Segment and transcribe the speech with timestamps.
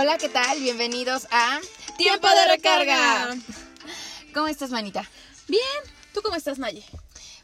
[0.00, 0.58] Hola, ¿qué tal?
[0.60, 1.60] Bienvenidos a
[1.98, 3.36] Tiempo de Recarga.
[4.32, 5.04] ¿Cómo estás, manita?
[5.46, 5.60] Bien,
[6.14, 6.82] ¿tú cómo estás, Naye?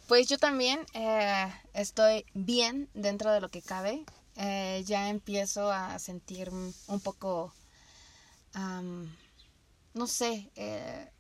[0.08, 4.06] Pues yo también eh, estoy bien dentro de lo que cabe.
[4.36, 7.52] Eh, ya empiezo a sentir un poco,
[9.92, 11.10] no sé, eh,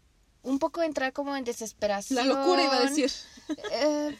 [0.46, 2.16] un poco entrar como en desesperación.
[2.16, 3.10] La locura iba a decir.
[3.72, 4.16] Eh,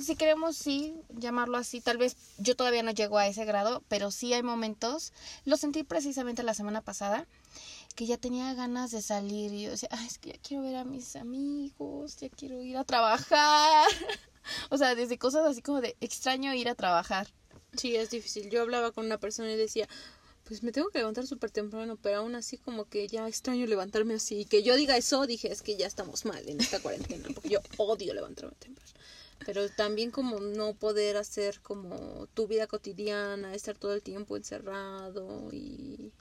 [0.00, 1.80] si queremos, sí, llamarlo así.
[1.80, 5.12] Tal vez yo todavía no llego a ese grado, pero sí hay momentos.
[5.44, 7.26] Lo sentí precisamente la semana pasada,
[7.94, 10.76] que ya tenía ganas de salir y yo decía, Ay, es que ya quiero ver
[10.76, 13.88] a mis amigos, ya quiero ir a trabajar.
[14.70, 17.28] o sea, desde cosas así como de extraño ir a trabajar.
[17.76, 18.50] Sí, es difícil.
[18.50, 19.88] Yo hablaba con una persona y decía,
[20.44, 24.14] pues me tengo que levantar súper temprano, pero aún así como que ya extraño levantarme
[24.14, 24.40] así.
[24.40, 27.48] Y que yo diga eso, dije, es que ya estamos mal en esta cuarentena, porque
[27.48, 28.90] yo odio levantarme temprano.
[29.46, 35.48] Pero también como no poder hacer como tu vida cotidiana, estar todo el tiempo encerrado
[35.52, 36.12] y...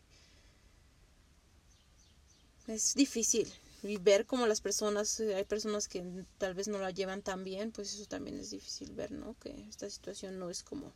[2.68, 3.52] Es difícil.
[3.84, 6.02] Y ver como las personas, eh, hay personas que
[6.38, 9.36] tal vez no la llevan tan bien, pues eso también es difícil ver, ¿no?
[9.40, 10.94] Que esta situación no es como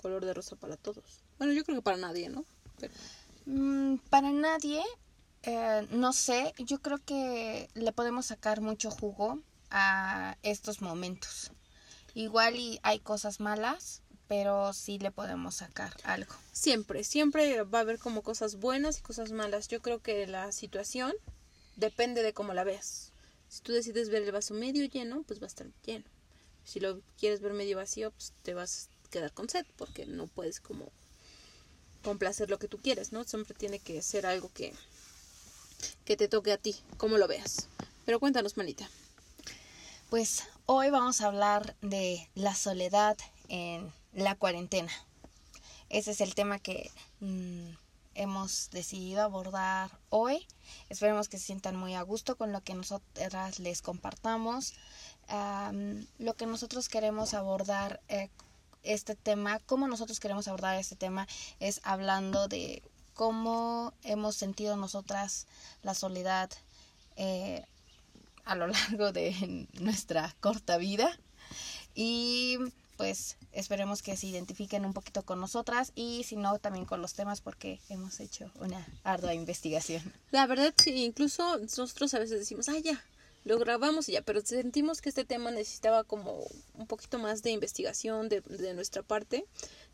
[0.00, 1.21] color de rosa para todos.
[1.38, 2.44] Bueno, yo creo que para nadie, ¿no?
[3.46, 4.82] Mm, para nadie,
[5.42, 11.50] eh, no sé, yo creo que le podemos sacar mucho jugo a estos momentos.
[12.14, 16.34] Igual y hay cosas malas, pero sí le podemos sacar algo.
[16.52, 19.68] Siempre, siempre va a haber como cosas buenas y cosas malas.
[19.68, 21.12] Yo creo que la situación
[21.76, 23.12] depende de cómo la veas.
[23.48, 26.04] Si tú decides ver el vaso medio lleno, pues va a estar lleno.
[26.64, 30.58] Si lo quieres ver medio vacío, pues te vas quedar con sed porque no puedes
[30.60, 30.90] como
[32.02, 33.24] complacer lo que tú quieres, ¿no?
[33.24, 34.74] Siempre tiene que ser algo que,
[36.04, 37.68] que te toque a ti, como lo veas.
[38.04, 38.88] Pero cuéntanos, manita.
[40.10, 43.16] Pues hoy vamos a hablar de la soledad
[43.48, 44.92] en la cuarentena.
[45.88, 47.70] Ese es el tema que mm,
[48.14, 50.46] hemos decidido abordar hoy.
[50.88, 54.74] Esperemos que se sientan muy a gusto con lo que nosotras les compartamos.
[56.18, 58.28] lo que nosotros queremos abordar eh,
[58.82, 61.26] este tema, cómo nosotros queremos abordar este tema
[61.60, 62.82] es hablando de
[63.14, 65.46] cómo hemos sentido nosotras
[65.82, 66.50] la soledad
[67.16, 67.64] eh,
[68.44, 71.18] a lo largo de nuestra corta vida
[71.94, 72.58] y
[72.96, 77.14] pues esperemos que se identifiquen un poquito con nosotras y si no también con los
[77.14, 80.12] temas porque hemos hecho una ardua investigación.
[80.30, 83.02] La verdad sí, incluso nosotros a veces decimos, ah ya,
[83.44, 87.50] lo grabamos y ya, pero sentimos que este tema necesitaba como un poquito más de
[87.50, 89.44] investigación de, de nuestra parte.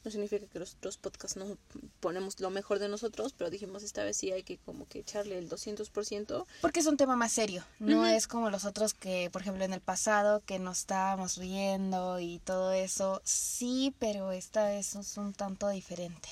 [0.04, 1.56] No significa que los otros podcasts no
[2.00, 5.38] ponemos lo mejor de nosotros, pero dijimos esta vez sí hay que como que echarle
[5.38, 6.47] el 200%.
[6.60, 9.72] Porque es un tema más serio, no es como los otros que, por ejemplo, en
[9.72, 13.20] el pasado que nos estábamos riendo y todo eso.
[13.25, 16.28] Sí, pero esta vez es un tanto diferente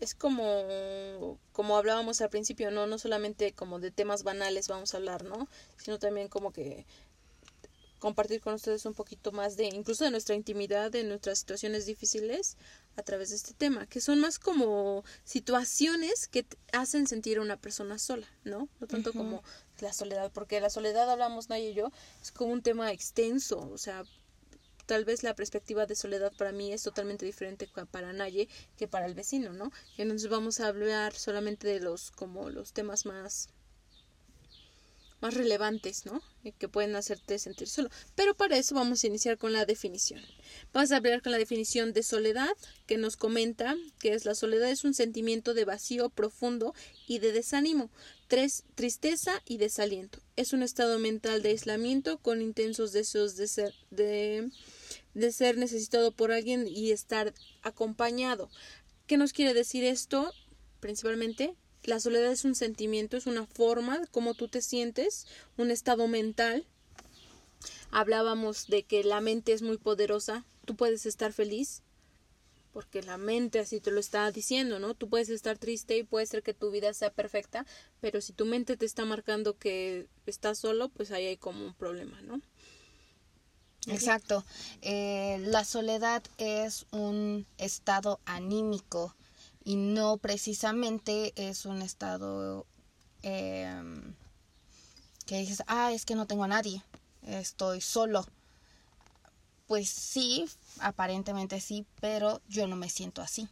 [0.00, 2.86] es como, como hablábamos al principio, ¿no?
[2.86, 5.48] No solamente como de temas banales vamos a hablar, ¿no?
[5.76, 6.86] Sino también como que
[8.02, 12.56] compartir con ustedes un poquito más de, incluso de nuestra intimidad, de nuestras situaciones difíciles
[12.96, 17.56] a través de este tema, que son más como situaciones que hacen sentir a una
[17.56, 18.68] persona sola, ¿no?
[18.80, 19.44] No tanto como
[19.78, 23.78] la soledad, porque la soledad hablamos nadie y yo, es como un tema extenso, o
[23.78, 24.02] sea,
[24.86, 29.06] tal vez la perspectiva de soledad para mí es totalmente diferente para Naye que para
[29.06, 29.70] el vecino, ¿no?
[29.96, 33.48] Entonces vamos a hablar solamente de los como los temas más
[35.22, 36.20] más relevantes, ¿no?
[36.58, 37.88] Que pueden hacerte sentir solo.
[38.16, 40.20] Pero para eso vamos a iniciar con la definición.
[40.72, 42.50] Vamos a hablar con la definición de soledad,
[42.86, 46.74] que nos comenta que es la soledad es un sentimiento de vacío profundo
[47.06, 47.88] y de desánimo,
[48.26, 50.18] tres, tristeza y desaliento.
[50.34, 54.50] Es un estado mental de aislamiento con intensos deseos de ser, de,
[55.14, 57.32] de ser necesitado por alguien y estar
[57.62, 58.50] acompañado.
[59.06, 60.32] ¿Qué nos quiere decir esto?
[60.80, 65.26] Principalmente la soledad es un sentimiento, es una forma como tú te sientes,
[65.56, 66.66] un estado mental.
[67.90, 71.82] Hablábamos de que la mente es muy poderosa, tú puedes estar feliz,
[72.72, 74.94] porque la mente así te lo está diciendo, ¿no?
[74.94, 77.66] Tú puedes estar triste y puede ser que tu vida sea perfecta,
[78.00, 81.74] pero si tu mente te está marcando que estás solo, pues ahí hay como un
[81.74, 82.40] problema, ¿no?
[83.88, 84.44] Exacto.
[84.80, 89.14] Eh, la soledad es un estado anímico
[89.64, 92.66] y no precisamente es un estado
[93.22, 94.14] em,
[95.26, 96.82] que dices, ah, es que no tengo a nadie,
[97.22, 98.26] estoy solo.
[99.66, 100.44] Pues sí,
[100.80, 103.48] aparentemente sí, pero yo no me siento así.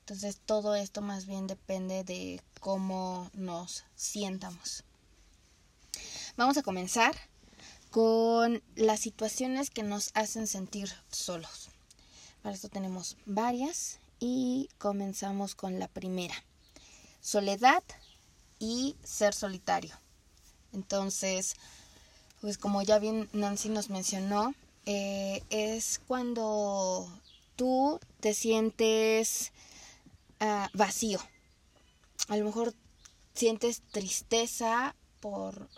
[0.00, 4.84] Entonces todo esto más bien depende de cómo nos sientamos.
[6.36, 7.14] Vamos a comenzar
[7.90, 11.68] con las situaciones que nos hacen sentir solos.
[12.42, 16.34] Para esto tenemos varias y comenzamos con la primera.
[17.20, 17.82] soledad
[18.58, 19.98] y ser solitario.
[20.72, 21.54] Entonces,
[22.40, 27.08] pues como ya bien Nancy nos mencionó, eh, es cuando
[27.56, 29.52] tú te sientes
[30.40, 31.18] ah, vacío.
[32.28, 32.74] A lo mejor
[33.34, 35.68] sientes tristeza por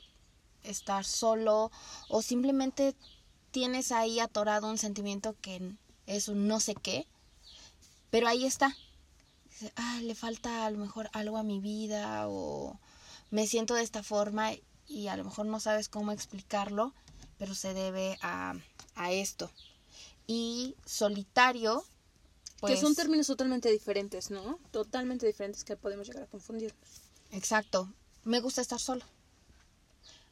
[0.65, 1.71] estar solo
[2.09, 2.95] o simplemente
[3.51, 5.73] tienes ahí atorado un sentimiento que
[6.07, 7.07] es un no sé qué,
[8.11, 8.77] pero ahí está.
[9.77, 12.79] Ah, le falta a lo mejor algo a mi vida o
[13.31, 14.53] me siento de esta forma
[14.87, 16.93] y a lo mejor no sabes cómo explicarlo,
[17.39, 18.55] pero se debe a,
[18.95, 19.51] a esto.
[20.27, 21.85] Y solitario,
[22.61, 22.75] pues...
[22.75, 24.59] Que son pues términos totalmente diferentes, ¿no?
[24.71, 27.03] Totalmente diferentes que podemos llegar a confundirnos.
[27.31, 27.93] Exacto.
[28.25, 29.05] Me gusta estar solo.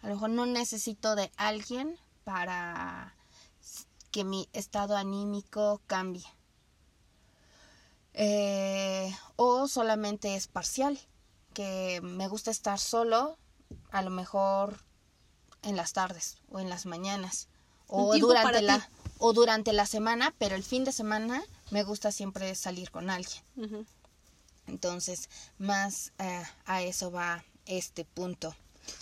[0.03, 3.15] A lo mejor no necesito de alguien para
[4.11, 6.25] que mi estado anímico cambie.
[8.14, 10.99] Eh, o solamente es parcial,
[11.52, 13.38] que me gusta estar solo,
[13.90, 14.78] a lo mejor
[15.62, 17.49] en las tardes o en las mañanas
[17.87, 18.88] o durante la
[19.19, 23.43] o durante la semana, pero el fin de semana me gusta siempre salir con alguien.
[24.67, 25.28] Entonces,
[25.58, 28.55] más eh, a eso va este punto.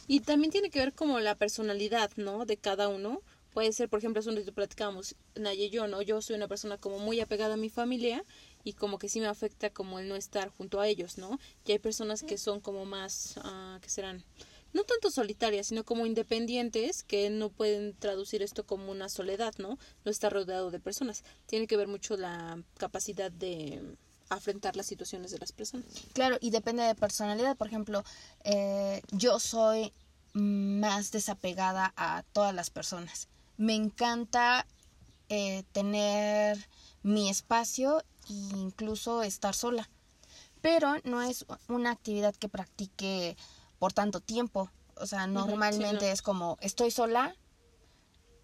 [0.06, 2.44] Y también tiene que ver como la personalidad, ¿no?
[2.44, 3.20] De cada uno.
[3.52, 6.02] Puede ser, por ejemplo, es donde platicamos, Naye y yo, ¿no?
[6.02, 8.24] Yo soy una persona como muy apegada a mi familia
[8.64, 11.38] y como que sí me afecta como el no estar junto a ellos, ¿no?
[11.64, 14.24] Y hay personas que son como más, uh, que serán,
[14.72, 19.78] no tanto solitarias, sino como independientes, que no pueden traducir esto como una soledad, ¿no?
[20.04, 21.24] No estar rodeado de personas.
[21.46, 23.96] Tiene que ver mucho la capacidad de
[24.30, 25.86] afrontar las situaciones de las personas.
[26.14, 27.56] Claro, y depende de personalidad.
[27.56, 28.02] Por ejemplo,
[28.44, 29.92] eh, yo soy
[30.32, 33.28] más desapegada a todas las personas.
[33.58, 34.66] Me encanta
[35.28, 36.58] eh, tener
[37.02, 39.88] mi espacio e incluso estar sola.
[40.60, 43.36] Pero no es una actividad que practique
[43.78, 44.70] por tanto tiempo.
[44.96, 47.34] O sea, normalmente es como estoy sola,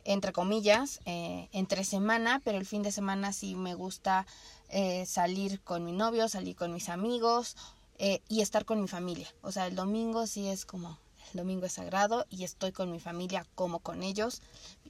[0.05, 4.27] entre comillas, eh, entre semana, pero el fin de semana sí me gusta
[4.69, 7.57] eh, salir con mi novio, salir con mis amigos
[7.99, 9.29] eh, y estar con mi familia.
[9.43, 10.99] O sea, el domingo sí es como,
[11.33, 14.43] el domingo es sagrado y estoy con mi familia como con ellos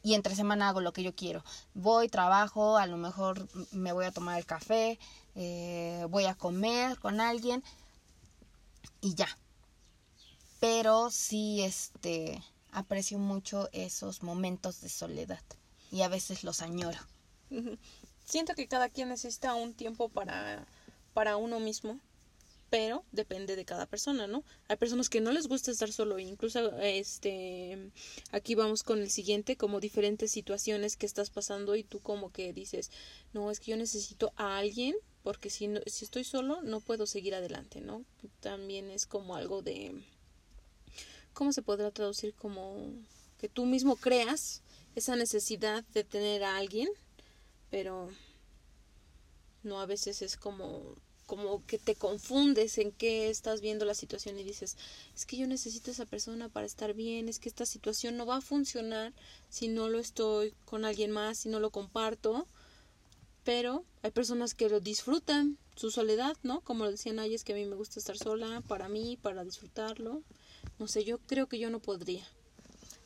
[0.02, 1.44] y entre semana hago lo que yo quiero.
[1.74, 4.98] Voy, trabajo, a lo mejor me voy a tomar el café,
[5.34, 7.62] voy a comer con alguien
[9.00, 9.28] y ya
[10.60, 12.42] pero sí este
[12.72, 15.42] aprecio mucho esos momentos de soledad
[15.90, 16.98] y a veces los añoro.
[18.24, 20.66] Siento que cada quien necesita un tiempo para
[21.14, 21.98] para uno mismo,
[22.70, 24.44] pero depende de cada persona, ¿no?
[24.68, 27.90] Hay personas que no les gusta estar solo, incluso este
[28.30, 32.52] aquí vamos con el siguiente, como diferentes situaciones que estás pasando y tú como que
[32.52, 32.90] dices,
[33.32, 37.06] "No, es que yo necesito a alguien porque si no, si estoy solo no puedo
[37.06, 38.04] seguir adelante, ¿no?"
[38.40, 40.02] También es como algo de
[41.32, 42.92] ¿cómo se podrá traducir como
[43.38, 44.62] que tú mismo creas
[44.96, 46.88] esa necesidad de tener a alguien,
[47.70, 48.10] pero
[49.62, 50.96] no a veces es como
[51.28, 54.78] como que te confundes en qué estás viendo la situación y dices,
[55.14, 58.24] es que yo necesito a esa persona para estar bien, es que esta situación no
[58.24, 59.12] va a funcionar
[59.50, 62.48] si no lo estoy con alguien más, si no lo comparto,
[63.44, 66.62] pero hay personas que lo disfrutan, su soledad, ¿no?
[66.62, 69.44] Como lo decían ayer, es que a mí me gusta estar sola, para mí, para
[69.44, 70.22] disfrutarlo.
[70.78, 72.26] No sé, yo creo que yo no podría.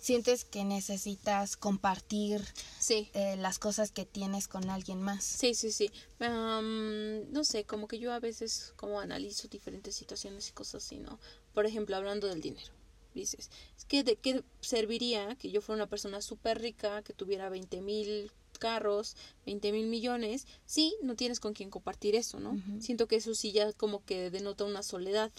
[0.03, 2.45] ¿Sientes que necesitas compartir
[2.81, 3.09] sí.
[3.15, 5.23] Eh, las cosas que tienes con alguien más?
[5.23, 5.93] Sí, sí, sí.
[6.19, 11.21] no sé, como que yo a veces como analizo diferentes situaciones y cosas así, ¿no?
[11.55, 12.73] Por ejemplo, hablando del dinero.
[13.15, 17.49] Dices, es que de qué serviría que yo fuera una persona súper rica, que tuviera
[17.49, 19.17] 20 mil carros,
[19.47, 22.61] 20 mil millones, sí, no tienes con quién compartir eso, ¿no?
[22.81, 25.31] Siento que eso sí ya como que denota una soledad.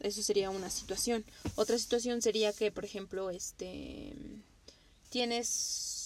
[0.00, 1.24] Eso sería una situación.
[1.56, 4.14] Otra situación sería que, por ejemplo, este
[5.10, 6.00] tienes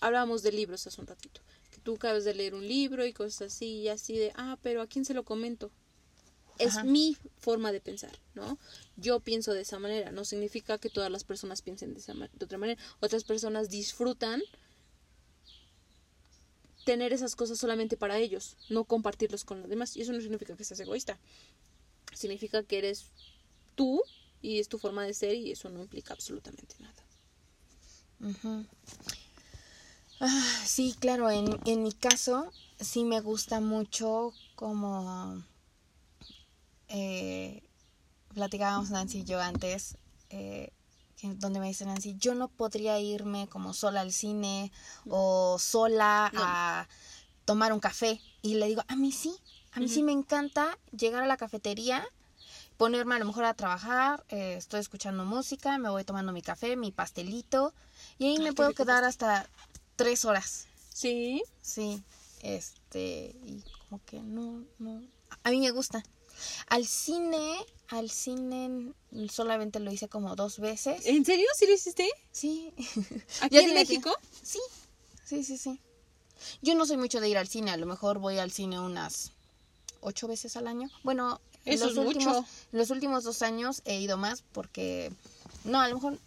[0.00, 3.52] hablábamos de libros hace un ratito, que tú acabas de leer un libro y cosas
[3.52, 5.70] así y así de, ah, pero ¿a quién se lo comento?
[6.58, 8.58] Es mi forma de pensar, ¿no?
[8.96, 12.44] Yo pienso de esa manera, no significa que todas las personas piensen de, esa de
[12.44, 12.80] otra manera.
[13.00, 14.40] Otras personas disfrutan
[16.84, 19.96] tener esas cosas solamente para ellos, no compartirlos con los demás.
[19.96, 21.18] Y eso no significa que seas egoísta
[22.14, 23.06] significa que eres
[23.74, 24.02] tú
[24.40, 26.94] y es tu forma de ser y eso no implica absolutamente nada.
[30.20, 35.42] Ah, sí, claro, en, en mi caso sí me gusta mucho como
[36.88, 37.62] eh,
[38.32, 39.96] platicábamos Nancy y yo antes,
[40.30, 40.70] eh,
[41.22, 44.70] donde me dice Nancy, yo no podría irme como sola al cine
[45.08, 46.88] o sola a
[47.44, 48.20] tomar un café.
[48.42, 49.34] Y le digo, a mí sí,
[49.74, 52.06] A mí sí me encanta llegar a la cafetería,
[52.76, 56.76] ponerme a lo mejor a trabajar, eh, estoy escuchando música, me voy tomando mi café,
[56.76, 57.74] mi pastelito,
[58.18, 59.48] y ahí Ay, me puedo quedar hasta
[59.96, 60.66] tres horas.
[60.92, 61.42] Sí.
[61.60, 62.04] Sí,
[62.42, 65.02] este, y como que no, no,
[65.42, 66.04] a mí me gusta.
[66.68, 67.56] Al cine,
[67.88, 68.92] al cine
[69.28, 71.04] solamente lo hice como dos veces.
[71.06, 71.46] ¿En serio?
[71.56, 72.08] ¿Sí lo hiciste?
[72.30, 72.72] Sí.
[73.40, 74.12] ¿Aquí Ya en México?
[74.42, 74.60] Sí,
[75.24, 75.80] sí, sí, sí.
[76.62, 79.33] Yo no soy mucho de ir al cine, a lo mejor voy al cine unas
[80.04, 80.90] ocho veces al año.
[81.02, 82.46] Bueno, en Eso los es últimos, mucho.
[82.72, 85.10] en los últimos dos años he ido más porque,
[85.64, 86.18] no, a lo mejor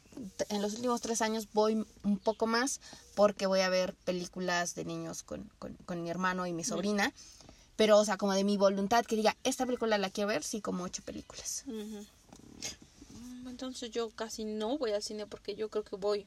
[0.49, 2.81] en los últimos tres años voy un poco más
[3.15, 7.13] porque voy a ver películas de niños con, con, con mi hermano y mi sobrina.
[7.75, 10.61] Pero, o sea, como de mi voluntad que diga, esta película la quiero ver, sí,
[10.61, 11.63] como ocho películas.
[11.67, 16.25] Mm, Entonces yo casi no voy al cine porque yo creo que voy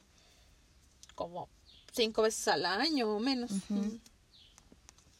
[1.15, 1.49] como
[1.91, 3.51] cinco veces al año o menos.
[3.51, 3.99] Ujú.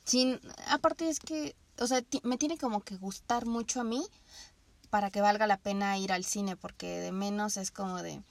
[0.05, 4.05] Sí, aparte es que, o sea, me tiene como que gustar mucho a mí
[4.91, 8.21] para que valga la pena ir al cine, porque de menos es como de,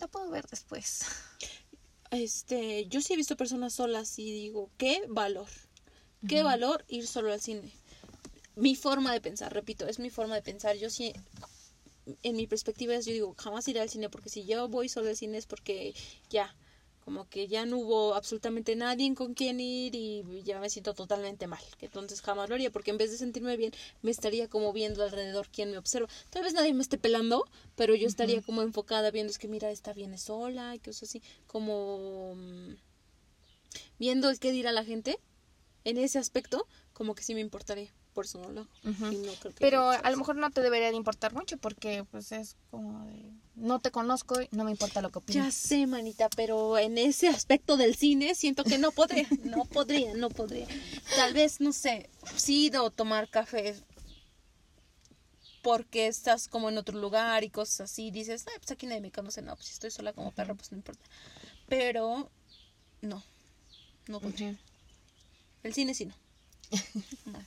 [0.00, 1.04] la puedo ver después.
[2.12, 5.48] Este, yo sí he visto personas solas y digo, qué valor,
[6.28, 7.72] qué valor ir solo al cine.
[8.54, 10.76] Mi forma de pensar, repito, es mi forma de pensar.
[10.76, 11.12] Yo sí,
[12.22, 15.08] en mi perspectiva es, yo digo, jamás iré al cine porque si yo voy solo
[15.08, 15.94] al cine es porque
[16.30, 16.54] ya,
[17.06, 21.46] como que ya no hubo absolutamente nadie con quien ir y ya me siento totalmente
[21.46, 21.62] mal.
[21.78, 23.72] Que entonces jamás lo haría porque en vez de sentirme bien,
[24.02, 26.08] me estaría como viendo alrededor quién me observa.
[26.30, 27.44] Tal vez nadie me esté pelando,
[27.76, 31.22] pero yo estaría como enfocada viendo, es que mira, esta viene sola y cosas así,
[31.46, 32.74] como mm,
[34.00, 35.20] viendo el qué dirá la gente.
[35.84, 37.92] En ese aspecto, como que sí me importaría.
[38.14, 38.66] Por eso no lo.
[38.82, 42.04] Y no creo que Pero a lo mejor no te debería de importar mucho, porque
[42.10, 45.54] pues es como de, no te conozco y no me importa lo que Ya opinas.
[45.54, 50.28] sé, manita, pero en ese aspecto del cine siento que no podría, no podría, no
[50.30, 50.66] podría.
[51.16, 53.74] Tal vez, no sé, sí a tomar café
[55.62, 58.10] porque estás como en otro lugar y cosas así.
[58.12, 60.70] Dices, "Ay, pues aquí nadie me conoce, no, pues si estoy sola como perro, pues
[60.70, 61.04] no importa.
[61.68, 62.30] Pero,
[63.00, 63.22] no,
[64.06, 64.54] no podría.
[65.64, 66.14] El cine sí no.
[67.26, 67.44] No.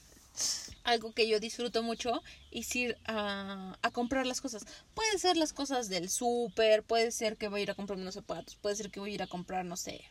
[0.84, 2.22] Algo que yo disfruto mucho
[2.52, 4.66] es ir a, a comprar las cosas.
[4.94, 8.14] Puede ser las cosas del súper, puede ser que voy a ir a comprar unos
[8.16, 10.04] zapatos, puede ser que voy a ir a comprar, no sé,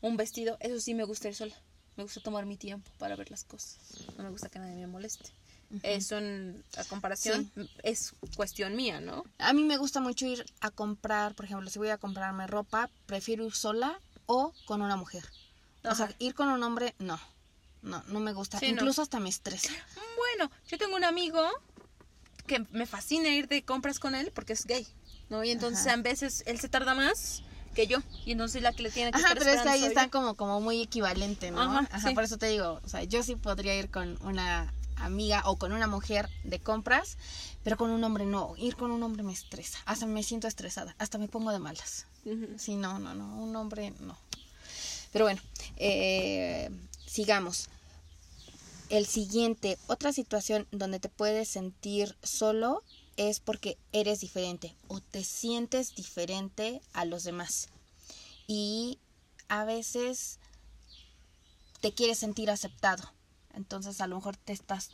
[0.00, 0.56] un vestido.
[0.60, 1.54] Eso sí me gusta ir sola.
[1.96, 3.76] Me gusta tomar mi tiempo para ver las cosas.
[4.16, 5.30] No me gusta que nadie me moleste.
[5.82, 7.50] Eso en a comparación
[7.82, 9.24] es cuestión mía, ¿no?
[9.38, 12.88] A mí me gusta mucho ir a comprar, por ejemplo, si voy a comprarme ropa,
[13.06, 15.24] prefiero ir sola o con una mujer.
[15.84, 17.20] O sea, ir con un hombre, no.
[17.82, 18.58] No, no me gusta.
[18.58, 18.72] Sí, no.
[18.72, 19.70] Incluso hasta me estresa.
[20.16, 21.40] Bueno, yo tengo un amigo
[22.46, 24.86] que me fascina ir de compras con él porque es gay,
[25.28, 25.44] ¿no?
[25.44, 25.94] Y entonces Ajá.
[25.94, 27.42] a veces él se tarda más
[27.74, 29.84] que yo y entonces la que le tiene que Ajá, estar pero es que ahí
[29.84, 30.10] están yo.
[30.10, 31.60] como, como muy equivalente, ¿no?
[31.60, 32.14] Ajá, Ajá, sí.
[32.14, 35.72] por eso te digo, o sea, yo sí podría ir con una amiga o con
[35.72, 37.16] una mujer de compras,
[37.62, 38.54] pero con un hombre no.
[38.56, 42.06] Ir con un hombre me estresa, hasta me siento estresada, hasta me pongo de malas.
[42.24, 42.58] Ujú.
[42.58, 44.18] Sí, no, no, no, un hombre no.
[45.12, 45.40] Pero bueno,
[45.76, 46.70] eh,
[47.08, 47.68] sigamos.
[48.88, 52.82] El siguiente, otra situación donde te puedes sentir solo
[53.16, 57.68] es porque eres diferente o te sientes diferente a los demás.
[58.46, 58.98] Y
[59.48, 60.38] a veces
[61.80, 63.12] te quieres sentir aceptado.
[63.54, 64.90] Entonces a lo mejor te estás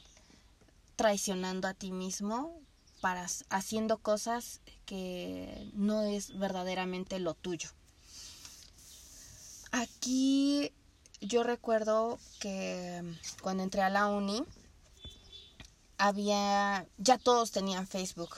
[0.97, 2.59] traicionando a ti mismo
[3.00, 7.68] para haciendo cosas que no es verdaderamente lo tuyo.
[9.71, 10.73] Aquí
[11.26, 13.02] yo recuerdo que
[13.43, 14.43] cuando entré a la uni
[15.99, 18.37] había ya todos tenían Facebook.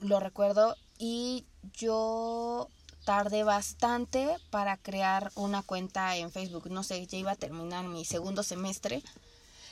[0.00, 2.68] Lo recuerdo y yo
[3.04, 6.70] tardé bastante para crear una cuenta en Facebook.
[6.70, 9.02] No sé, ya iba a terminar mi segundo semestre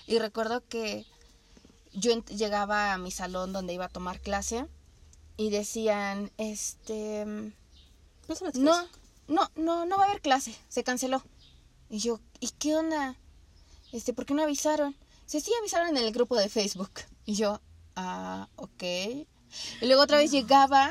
[0.06, 1.06] y recuerdo que
[1.92, 4.66] yo llegaba a mi salón donde iba a tomar clase
[5.36, 7.24] y decían, este,
[8.54, 8.88] no,
[9.28, 11.22] no, no, no va a haber clase, se canceló.
[11.92, 13.18] Y yo, ¿y qué onda?
[13.92, 14.96] Este, ¿por qué no avisaron?
[15.26, 16.90] Se sí avisaron en el grupo de Facebook.
[17.26, 17.60] Y yo,
[17.96, 18.82] ah, ok.
[18.82, 19.26] Y
[19.82, 20.90] luego otra vez llegaba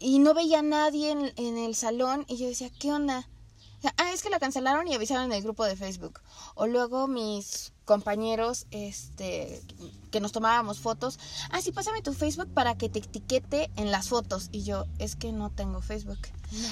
[0.00, 3.28] y no veía a nadie en, en el salón y yo decía, ¿qué onda?
[3.98, 6.20] Ah, es que la cancelaron y avisaron en el grupo de Facebook.
[6.56, 9.62] O luego mis compañeros, este,
[10.10, 11.20] que nos tomábamos fotos.
[11.50, 14.48] Ah, sí, pásame tu Facebook para que te etiquete en las fotos.
[14.50, 16.18] Y yo, es que no tengo Facebook.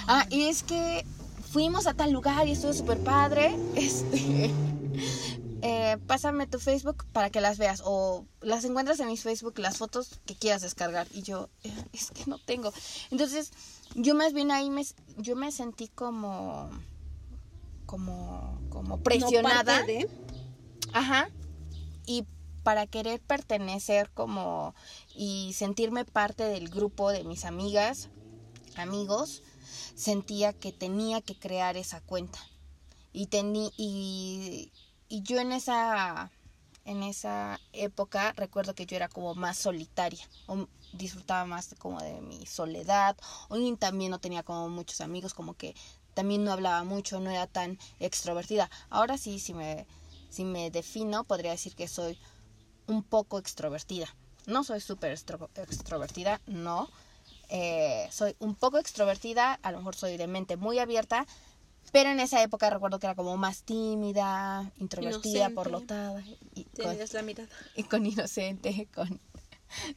[0.08, 1.06] Ah, y es que
[1.50, 3.54] fuimos a tal lugar y estuvo súper padre.
[3.74, 4.50] Este,
[5.62, 7.82] eh, pásame tu Facebook para que las veas.
[7.84, 11.06] O las encuentras en mi Facebook, las fotos que quieras descargar.
[11.12, 12.72] Y yo, eh, es que no tengo.
[13.10, 13.50] Entonces,
[13.94, 14.84] yo más bien ahí me,
[15.16, 16.70] yo me sentí como,
[17.86, 19.80] como, como presionada.
[19.80, 20.08] No de-
[20.92, 21.28] Ajá.
[22.06, 22.24] Y
[22.62, 24.74] para querer pertenecer como
[25.14, 28.08] y sentirme parte del grupo de mis amigas,
[28.76, 29.42] amigos,
[29.94, 32.38] sentía que tenía que crear esa cuenta.
[33.12, 34.72] Y, tení, y,
[35.08, 36.30] y yo en esa
[36.88, 42.22] en esa época recuerdo que yo era como más solitaria o disfrutaba más como de
[42.22, 43.14] mi soledad
[43.50, 45.74] o también no tenía como muchos amigos como que
[46.14, 49.86] también no hablaba mucho no era tan extrovertida ahora sí si me
[50.30, 52.18] si me defino podría decir que soy
[52.86, 54.06] un poco extrovertida
[54.46, 56.88] no soy súper extrovertida no
[57.48, 61.26] eh, soy un poco extrovertida a lo mejor soy de mente muy abierta
[61.92, 66.22] pero en esa época recuerdo que era como más tímida, introvertida, por porlotada.
[66.54, 67.48] Y con, la mirada.
[67.76, 69.20] Y con inocente, con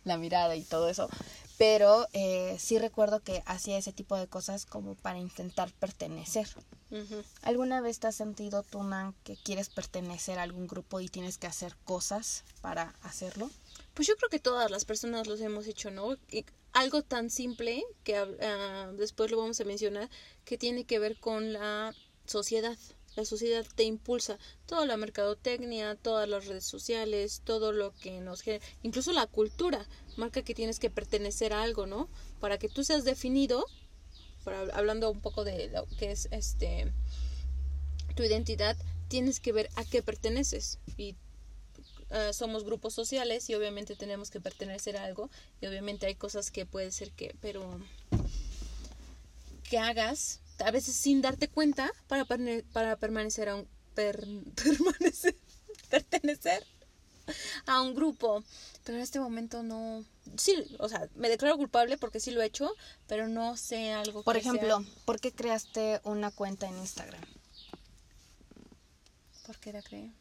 [0.03, 1.09] la mirada y todo eso.
[1.57, 6.47] Pero eh, sí recuerdo que hacía ese tipo de cosas como para intentar pertenecer.
[7.43, 11.47] ¿Alguna vez te has sentido, Tuna, que quieres pertenecer a algún grupo y tienes que
[11.47, 13.49] hacer cosas para hacerlo?
[13.93, 16.17] Pues yo creo que todas las personas los hemos hecho, ¿no?
[16.73, 20.09] Algo tan simple que uh, después lo vamos a mencionar
[20.45, 21.93] que tiene que ver con la
[22.25, 22.77] sociedad.
[23.15, 28.41] La sociedad te impulsa toda la mercadotecnia, todas las redes sociales, todo lo que nos
[28.41, 29.85] genera, incluso la cultura,
[30.15, 32.07] marca que tienes que pertenecer a algo, ¿no?
[32.39, 33.65] Para que tú seas definido,
[34.45, 36.93] para, hablando un poco de lo que es este
[38.15, 38.77] tu identidad,
[39.09, 41.15] tienes que ver a qué perteneces y
[42.11, 45.29] Ah, somos grupos sociales y obviamente tenemos que pertenecer a algo
[45.61, 47.79] y obviamente hay cosas que puede ser que, pero
[49.69, 52.25] que hagas a veces sin darte cuenta para,
[52.73, 55.37] para permanecer a un permanecer
[55.89, 56.65] pertenecer
[57.65, 58.43] a un grupo
[58.83, 60.03] pero en este momento no
[60.37, 62.73] sí o sea me declaro culpable porque sí lo he hecho
[63.07, 67.23] pero no sé algo por ejemplo ¿por qué creaste una cuenta en Instagram?
[69.45, 70.11] ¿por qué la creé?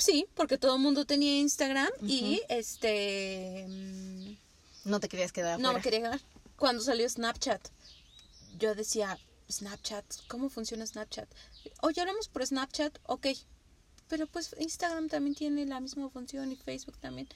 [0.00, 3.66] Sí, porque todo el mundo tenía Instagram y este...
[4.84, 5.60] No te querías quedar.
[5.60, 6.20] No me quería quedar.
[6.56, 7.68] Cuando salió Snapchat,
[8.58, 9.18] yo decía,
[9.50, 11.28] Snapchat, ¿cómo funciona Snapchat?
[11.82, 13.26] Oye, hablamos por Snapchat, ok.
[14.08, 17.28] Pero pues Instagram también tiene la misma función y Facebook también.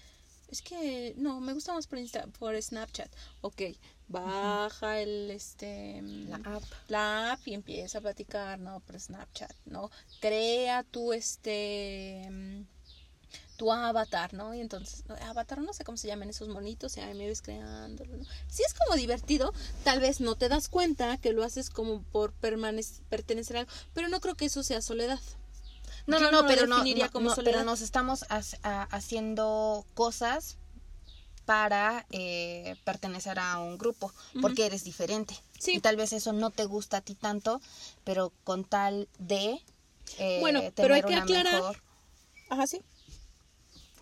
[0.48, 3.10] Es que no, me gusta más por, Insta por Snapchat.
[3.40, 3.62] Ok,
[4.08, 6.62] baja el este la app.
[6.88, 8.80] la app y empieza a platicar, ¿no?
[8.80, 9.90] Por Snapchat, ¿no?
[10.20, 12.28] Crea tu este
[13.56, 14.54] tu avatar, ¿no?
[14.54, 18.16] Y entonces, avatar, no sé cómo se llaman esos monitos, y ahí me ves creándolo,
[18.16, 18.24] ¿no?
[18.48, 19.52] Sí es como divertido,
[19.84, 24.08] tal vez no te das cuenta que lo haces como por pertenecer a algo, pero
[24.08, 25.20] no creo que eso sea soledad.
[26.06, 26.82] No, no, no, pero no,
[27.44, 28.26] pero nos estamos
[28.90, 30.58] haciendo cosas
[31.44, 35.34] para eh, pertenecer a un grupo, porque eres diferente.
[35.66, 37.60] Y tal vez eso no te gusta a ti tanto,
[38.04, 39.60] pero con tal de
[40.18, 41.80] eh, bueno, pero hay que aclarar.
[42.50, 42.82] Ajá, sí.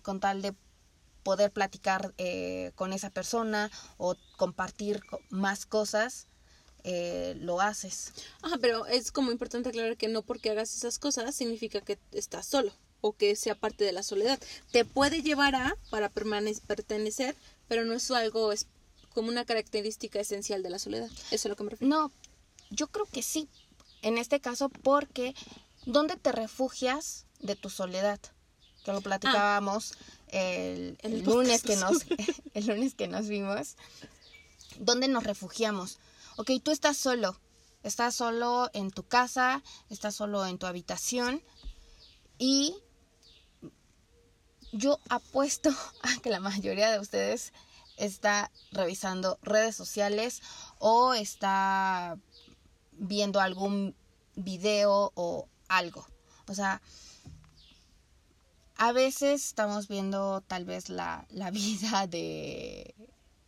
[0.01, 0.53] Con tal de
[1.23, 6.27] poder platicar eh, con esa persona o compartir más cosas,
[6.83, 8.11] eh, lo haces.
[8.41, 12.45] Ajá, pero es como importante aclarar que no porque hagas esas cosas significa que estás
[12.45, 12.73] solo
[13.03, 14.39] o que sea parte de la soledad.
[14.71, 17.35] Te puede llevar a para pertenecer,
[17.67, 18.67] pero no es algo es
[19.13, 21.09] como una característica esencial de la soledad.
[21.29, 21.95] Eso es lo que me refiero.
[21.95, 22.11] No,
[22.69, 23.49] yo creo que sí.
[24.01, 25.35] En este caso, porque
[25.85, 28.19] ¿dónde te refugias de tu soledad?
[28.85, 29.93] Que lo platicábamos
[30.29, 32.05] el, lunes que nos
[32.53, 33.75] el lunes que nos vimos.
[34.79, 35.99] ¿Dónde nos refugiamos?
[36.37, 37.39] ok, tú estás solo,
[37.83, 41.41] estás solo en tu casa, estás solo en tu habitación
[42.37, 42.75] y
[44.73, 45.69] yo apuesto
[46.01, 47.53] a que la mayoría de ustedes
[47.95, 50.41] está revisando redes sociales
[50.79, 52.17] o está
[52.91, 53.95] viendo algún
[54.35, 56.05] video o algo.
[56.47, 56.81] O sea,
[58.75, 62.95] a veces estamos viendo tal vez la, la vida de,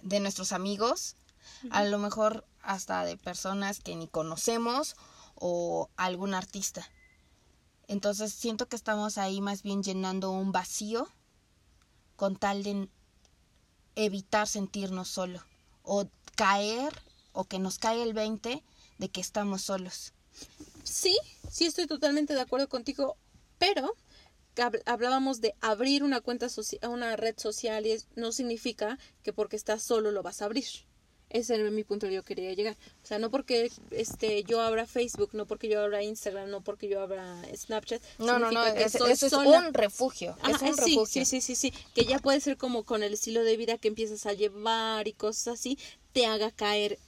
[0.02, 1.16] de nuestros amigos.
[1.72, 4.96] A lo mejor hasta de personas que ni conocemos
[5.36, 6.88] o algún artista.
[7.88, 11.08] Entonces siento que estamos ahí más bien llenando un vacío
[12.15, 12.89] con tal de
[13.95, 15.43] evitar sentirnos solo
[15.84, 16.93] o caer
[17.34, 18.63] o que nos cae el 20
[18.98, 20.13] de que estamos solos.
[20.84, 21.17] Sí,
[21.52, 23.17] sí estoy totalmente de acuerdo contigo,
[23.58, 23.95] pero
[24.86, 26.48] hablábamos de abrir una cuenta
[26.84, 30.65] una red social y no significa que porque estás solo lo vas a abrir.
[31.30, 32.76] Ese era mi punto que yo quería llegar.
[33.04, 36.88] O sea, no porque este yo abra Facebook, no porque yo abra Instagram, no porque
[36.88, 38.02] yo abra Snapchat.
[38.20, 40.38] No, no, no, eso es un refugio.
[40.48, 41.06] es un sí, refugio.
[41.06, 41.74] Sí, sí, sí, sí.
[41.94, 45.14] Que ya puede ser como con el estilo de vida que empiezas a llevar y
[45.14, 45.78] cosas así,
[46.14, 47.00] te haga caer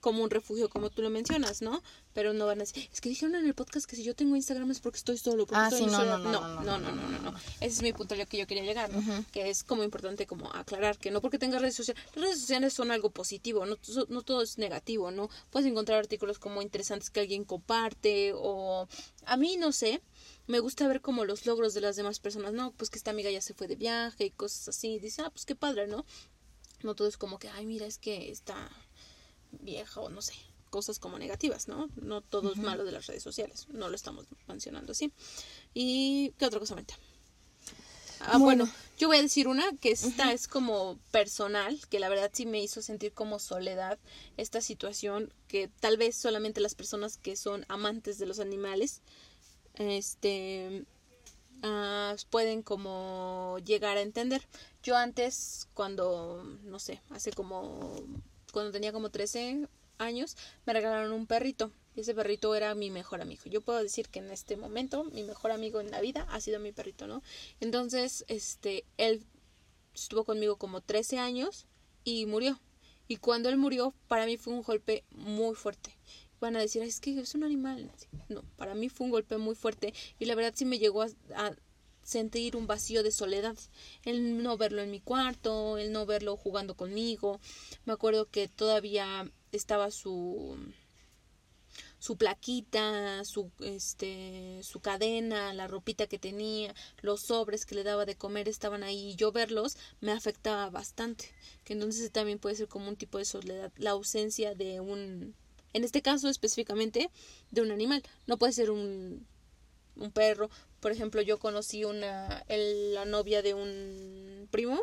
[0.00, 1.82] como un refugio, como tú lo mencionas, ¿no?
[2.14, 4.34] Pero no van a decir, es que dijeron en el podcast que si yo tengo
[4.34, 5.46] Instagram es porque estoy solo.
[5.46, 6.18] Porque Ah, estoy sí, no, soledad".
[6.18, 6.30] no,
[6.62, 7.34] no, no, no, no, no.
[7.60, 9.24] Ese es mi punto al que yo quería llegar, ¿no?
[9.32, 12.72] Que es como importante como aclarar que no porque tengas redes sociales, las redes sociales
[12.72, 13.76] son algo positivo, no,
[14.08, 15.28] no todo es negativo, ¿no?
[15.50, 18.88] Puedes encontrar artículos como interesantes que alguien comparte o
[19.26, 20.00] a mí no sé,
[20.46, 23.30] me gusta ver como los logros de las demás personas, no, pues que esta amiga
[23.30, 26.04] ya se fue de viaje y cosas así, dice, ah, pues qué padre, ¿no?
[26.82, 28.56] No todo es como que, ay, mira, es que está
[29.52, 30.34] vieja o no sé,
[30.70, 31.88] cosas como negativas, ¿no?
[31.96, 35.12] No todo es malo de las redes sociales, no lo estamos mencionando así.
[35.74, 36.94] ¿Y qué otra cosa mete?
[38.20, 38.66] Ah, bueno.
[38.66, 38.72] Bueno.
[38.98, 42.62] yo voy a decir una que esta es como personal, que la verdad sí me
[42.62, 43.98] hizo sentir como soledad
[44.36, 49.00] esta situación que tal vez solamente las personas que son amantes de los animales
[49.74, 50.84] este
[51.62, 54.42] ah, pueden como llegar a entender.
[54.82, 58.02] Yo antes, cuando, no sé, hace como,
[58.52, 60.36] cuando tenía como 13 años,
[60.66, 61.72] me regalaron un perrito.
[61.94, 63.42] Y ese perrito era mi mejor amigo.
[63.46, 66.60] Yo puedo decir que en este momento mi mejor amigo en la vida ha sido
[66.60, 67.22] mi perrito, ¿no?
[67.60, 69.24] Entonces, este, él
[69.94, 71.66] estuvo conmigo como 13 años
[72.04, 72.60] y murió.
[73.08, 75.96] Y cuando él murió, para mí fue un golpe muy fuerte.
[76.40, 77.86] Van a decir, "Ay, es que es un animal.
[77.86, 78.06] Nancy".
[78.28, 81.08] No, para mí fue un golpe muy fuerte y la verdad sí me llegó a,
[81.34, 81.54] a
[82.10, 83.56] sentir un vacío de soledad.
[84.04, 87.40] El no verlo en mi cuarto, el no verlo jugando conmigo.
[87.84, 90.58] Me acuerdo que todavía estaba su
[92.00, 98.06] su plaquita, su este su cadena, la ropita que tenía, los sobres que le daba
[98.06, 101.26] de comer estaban ahí y yo verlos me afectaba bastante,
[101.64, 105.34] que entonces también puede ser como un tipo de soledad, la ausencia de un
[105.72, 107.10] en este caso específicamente
[107.50, 109.26] de un animal, no puede ser un
[109.96, 114.82] un perro, por ejemplo, yo conocí una el- la novia de un primo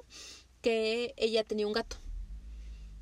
[0.61, 1.97] que ella tenía un gato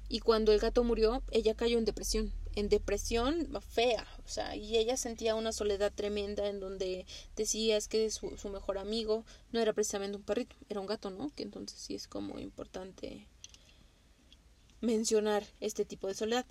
[0.07, 4.77] y cuando el gato murió, ella cayó en depresión, en depresión fea, o sea, y
[4.77, 7.05] ella sentía una soledad tremenda en donde
[7.35, 11.31] decía es que su, mejor amigo no era precisamente un perrito, era un gato, ¿no?
[11.35, 13.27] Que entonces sí es como importante
[14.81, 16.45] mencionar este tipo de soledad.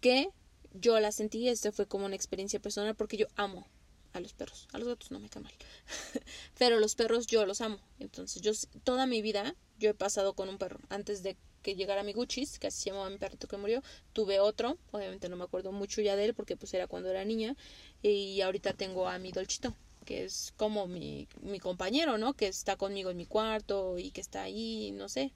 [0.00, 0.30] Que
[0.72, 3.66] yo la sentí, esta fue como una experiencia personal porque yo amo
[4.12, 5.54] a los perros, a los gatos no me caen mal,
[6.58, 8.52] pero los perros yo los amo, entonces yo
[8.84, 12.58] toda mi vida yo he pasado con un perro, antes de que llegara mi Guchis,
[12.58, 16.00] que así se llamaba mi perrito que murió, tuve otro, obviamente no me acuerdo mucho
[16.00, 17.56] ya de él porque pues era cuando era niña,
[18.02, 22.34] y ahorita tengo a mi Dolchito, que es como mi, mi compañero, ¿no?
[22.34, 25.32] Que está conmigo en mi cuarto y que está ahí, no sé.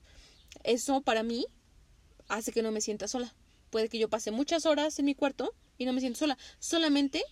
[0.62, 1.46] Eso para mí
[2.28, 3.34] hace que no me sienta sola.
[3.70, 7.22] Puede que yo pase muchas horas en mi cuarto y no me siento sola, solamente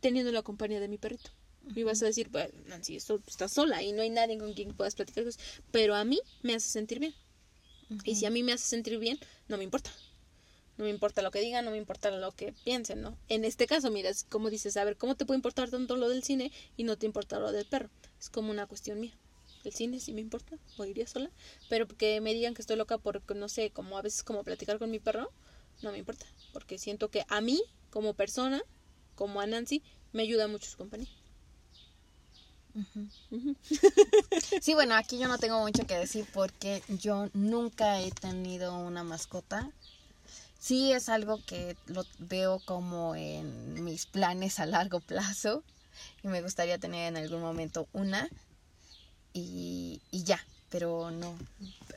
[0.00, 1.30] teniendo la compañía de mi perrito.
[1.74, 4.74] Y vas a decir, pues, Nancy, esto estás sola y no hay nadie con quien
[4.74, 5.42] puedas platicar cosas.
[5.70, 7.14] Pero a mí me hace sentir bien.
[8.04, 9.90] Y si a mí me hace sentir bien, no me importa.
[10.76, 13.18] No me importa lo que digan, no me importa lo que piensen, ¿no?
[13.28, 16.08] En este caso, mira, es como dices, a ver, ¿cómo te puede importar tanto lo
[16.08, 17.90] del cine y no te importa lo del perro?
[18.20, 19.18] Es como una cuestión mía.
[19.64, 21.30] El cine sí me importa, o iría sola,
[21.68, 24.78] pero que me digan que estoy loca porque, no sé, como a veces como platicar
[24.78, 25.32] con mi perro,
[25.82, 28.62] no me importa, porque siento que a mí, como persona,
[29.18, 31.08] como a Nancy, me ayuda mucho su compañía.
[34.62, 39.02] Sí, bueno, aquí yo no tengo mucho que decir porque yo nunca he tenido una
[39.02, 39.68] mascota.
[40.60, 45.64] Sí es algo que lo veo como en mis planes a largo plazo
[46.22, 48.28] y me gustaría tener en algún momento una
[49.32, 51.38] y, y ya, pero no.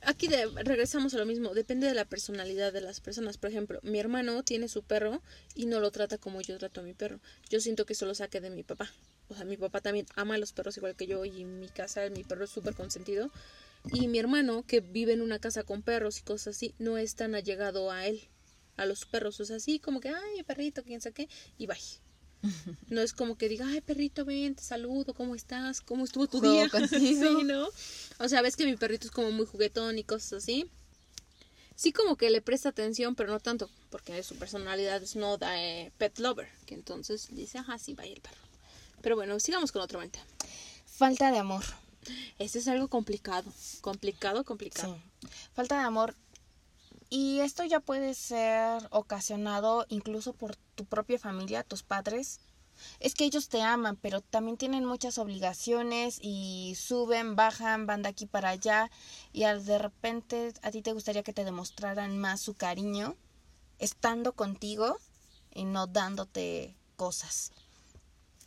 [0.04, 3.38] Aquí de- regresamos a lo mismo, depende de la personalidad de las personas.
[3.38, 5.22] Por ejemplo, mi hermano tiene su perro
[5.56, 7.20] y no lo trata como yo trato a mi perro.
[7.50, 8.92] Yo siento que eso lo saque de mi papá.
[9.30, 11.68] O sea, mi papá también ama a los perros igual que yo y en mi
[11.70, 13.30] casa mi perro es súper consentido.
[13.94, 17.16] Y mi hermano, que vive en una casa con perros y cosas así, no es
[17.16, 18.22] tan allegado a él,
[18.78, 19.40] a los perros.
[19.40, 21.78] O sea, así como que, ay, perrito, quién sabe qué, y bye.
[22.90, 25.82] No es como que diga, ay, perrito, ven, te saludo, ¿cómo estás?
[25.82, 26.70] ¿Cómo estuvo tu Juego día?
[26.70, 27.40] contigo.
[27.40, 27.68] Sí, ¿no?
[28.20, 30.70] O sea, ves que mi perrito es como muy juguetón y cosas así.
[31.76, 35.60] Sí como que le presta atención, pero no tanto, porque su personalidad es no da
[35.60, 38.38] eh, pet lover, que entonces dice, ajá, sí, vaya el perro.
[39.02, 40.20] Pero bueno, sigamos con otra mente.
[40.86, 41.64] Falta de amor.
[42.40, 43.52] Este es algo complicado,
[43.82, 44.96] complicado, complicado.
[44.96, 45.28] Sí.
[45.54, 46.16] Falta de amor.
[47.14, 52.40] Y esto ya puede ser ocasionado incluso por tu propia familia, tus padres.
[53.02, 58.08] Es que ellos te aman, pero también tienen muchas obligaciones y suben, bajan, van de
[58.08, 58.90] aquí para allá.
[59.34, 63.18] Y al de repente a ti te gustaría que te demostraran más su cariño
[63.78, 64.98] estando contigo
[65.54, 67.52] y no dándote cosas.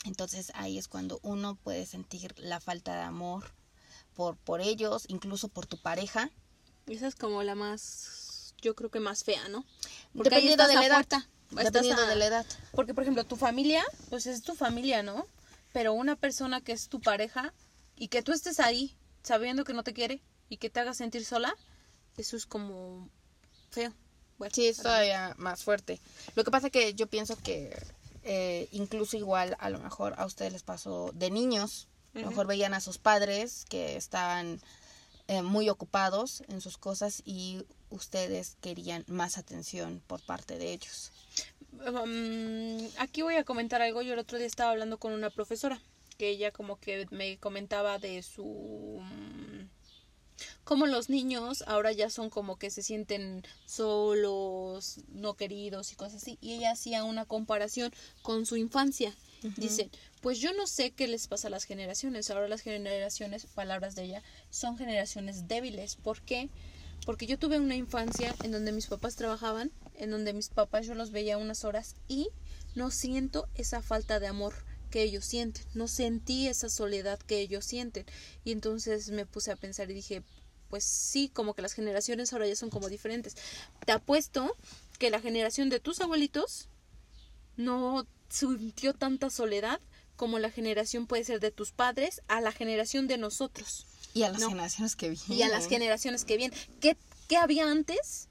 [0.07, 3.45] Entonces ahí es cuando uno puede sentir la falta de amor
[4.15, 6.31] por, por ellos, incluso por tu pareja.
[6.87, 8.24] Esa es como la más
[8.65, 9.65] yo creo que más fea, ¿no?
[10.15, 10.95] Porque Dependiendo de la edad.
[10.97, 12.47] puerta, Dependiendo a- de la edad.
[12.73, 15.27] Porque, por ejemplo, tu familia, pues es tu familia, ¿no?
[15.73, 17.53] Pero una persona que es tu pareja
[17.97, 21.25] y que tú estés ahí sabiendo que no te quiere y que te haga sentir
[21.25, 21.55] sola,
[22.17, 23.09] eso es como
[23.71, 23.93] feo.
[24.39, 26.01] Bueno, Sí, es todavía más fuerte.
[26.35, 27.77] Lo que pasa que yo pienso que
[28.25, 31.89] eh, incluso igual a lo mejor a ustedes les pasó de niños.
[32.15, 34.61] A lo mejor veían a sus padres que estaban
[35.29, 41.13] eh, muy ocupados en sus cosas y ustedes querían más atención por parte de ellos.
[41.73, 44.03] Um, aquí voy a comentar algo.
[44.03, 45.81] Yo el otro día estaba hablando con una profesora
[46.19, 49.01] que ella como que me comentaba de su...
[49.01, 49.69] mm,
[50.65, 56.23] Como los niños ahora ya son como que se sienten solos, no queridos y cosas
[56.23, 56.39] así.
[56.41, 59.15] Y ella hacía una comparación con su infancia.
[59.57, 59.91] Dice,
[60.25, 62.31] pues yo no sé qué les pasa a las generaciones.
[62.31, 65.97] Ahora las generaciones, palabras de ella, son generaciones débiles.
[65.97, 66.49] ¿Por qué?
[67.05, 70.95] Porque yo tuve una infancia en donde mis papás trabajaban, en donde mis papás yo
[70.95, 72.29] los veía unas horas y
[72.75, 74.55] no siento esa falta de amor
[74.91, 78.07] que ellos sienten, no sentí esa soledad que ellos sienten.
[78.45, 80.23] Y entonces me puse a pensar y dije,
[80.71, 83.37] pues sí, como que las generaciones ahora ya son como diferentes.
[83.85, 84.57] Te apuesto
[84.99, 86.71] que la generación de tus abuelitos
[87.59, 89.83] no sintió tanta soledad
[90.17, 94.31] como la generación puede ser de tus padres a la generación de nosotros Y a
[94.31, 94.49] las No.
[94.49, 95.33] generaciones que vienen.
[95.39, 96.59] y a las generaciones que vienen.
[96.81, 96.97] ¿Qué,
[97.29, 98.29] qué había antes?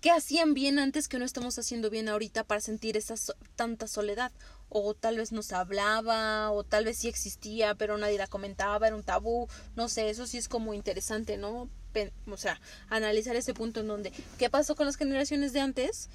[0.00, 3.88] ¿Qué hacían bien antes que no estamos haciendo bien ahorita para sentir esa so- tanta
[3.88, 4.30] soledad?
[4.68, 8.94] O tal vez nos hablaba, o tal vez sí existía, pero nadie la comentaba, era
[8.94, 11.68] un tabú, no sé, eso sí es como interesante, ¿no?
[11.92, 16.08] Pen- o sea, analizar ese punto en donde, ¿qué pasó con las generaciones de antes?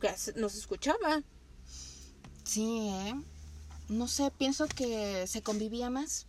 [0.00, 1.22] Que nos escuchaba,
[2.44, 3.14] Sí, ¿eh?
[3.88, 6.26] No sé, pienso que se convivía más.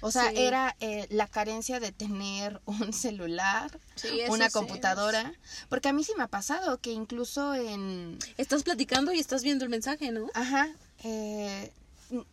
[0.00, 0.36] O sea, Sí.
[0.38, 5.32] era eh, la carencia de tener un celular, Sí, una sí, computadora.
[5.68, 8.18] Porque a mí sí me ha pasado que incluso en...
[8.38, 10.28] Estás platicando y estás viendo el mensaje, ¿no?
[10.34, 10.68] Ajá.
[11.04, 11.70] eh,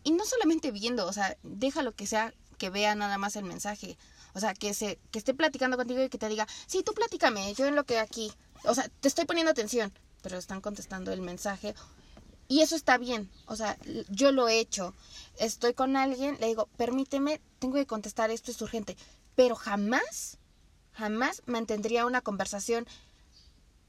[0.04, 3.96] y no solamente viendo, o sea, déjalo que sea que vea nada más el mensaje.
[4.34, 7.52] O sea, que se que esté platicando contigo y que te diga, sí, tú platícame,
[7.54, 8.32] yo en lo que aquí.
[8.64, 11.74] O sea, te estoy poniendo atención, pero están contestando el mensaje.
[12.48, 13.30] Y eso está bien.
[13.46, 13.78] O sea,
[14.08, 14.94] yo lo he hecho.
[15.38, 18.96] Estoy con alguien, le digo, permíteme, tengo que contestar, esto es urgente.
[19.34, 20.38] Pero jamás,
[20.92, 22.86] jamás mantendría una conversación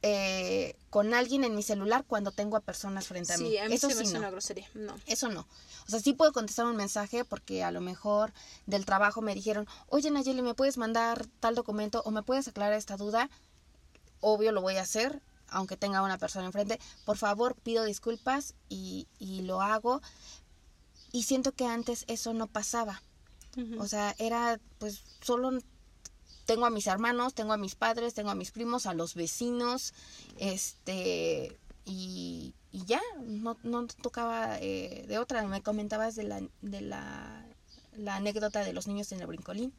[0.06, 3.52] eh, con alguien en mi celular cuando tengo a personas frente a mí.
[3.52, 4.20] Sí, a mí eso se me sí no.
[4.20, 4.96] una grosería, no.
[5.08, 5.48] Eso no.
[5.88, 8.34] O sea, sí puedo contestar un mensaje porque a lo mejor
[8.66, 12.74] del trabajo me dijeron, oye Nayeli, ¿me puedes mandar tal documento o me puedes aclarar
[12.74, 13.30] esta duda?
[14.20, 15.22] Obvio lo voy a hacer,
[15.54, 16.80] aunque tenga una persona enfrente.
[17.06, 20.02] Por favor, pido disculpas y, y lo hago.
[21.12, 23.02] Y siento que antes eso no pasaba.
[23.78, 25.52] O sea, era pues solo
[26.46, 29.94] tengo a mis hermanos, tengo a mis padres, tengo a mis primos, a los vecinos,
[30.38, 35.46] este, y, y ya, no, no tocaba eh, de otra.
[35.48, 37.46] Me comentabas de la, de la,
[37.96, 39.74] la anécdota de los niños en el brincolín.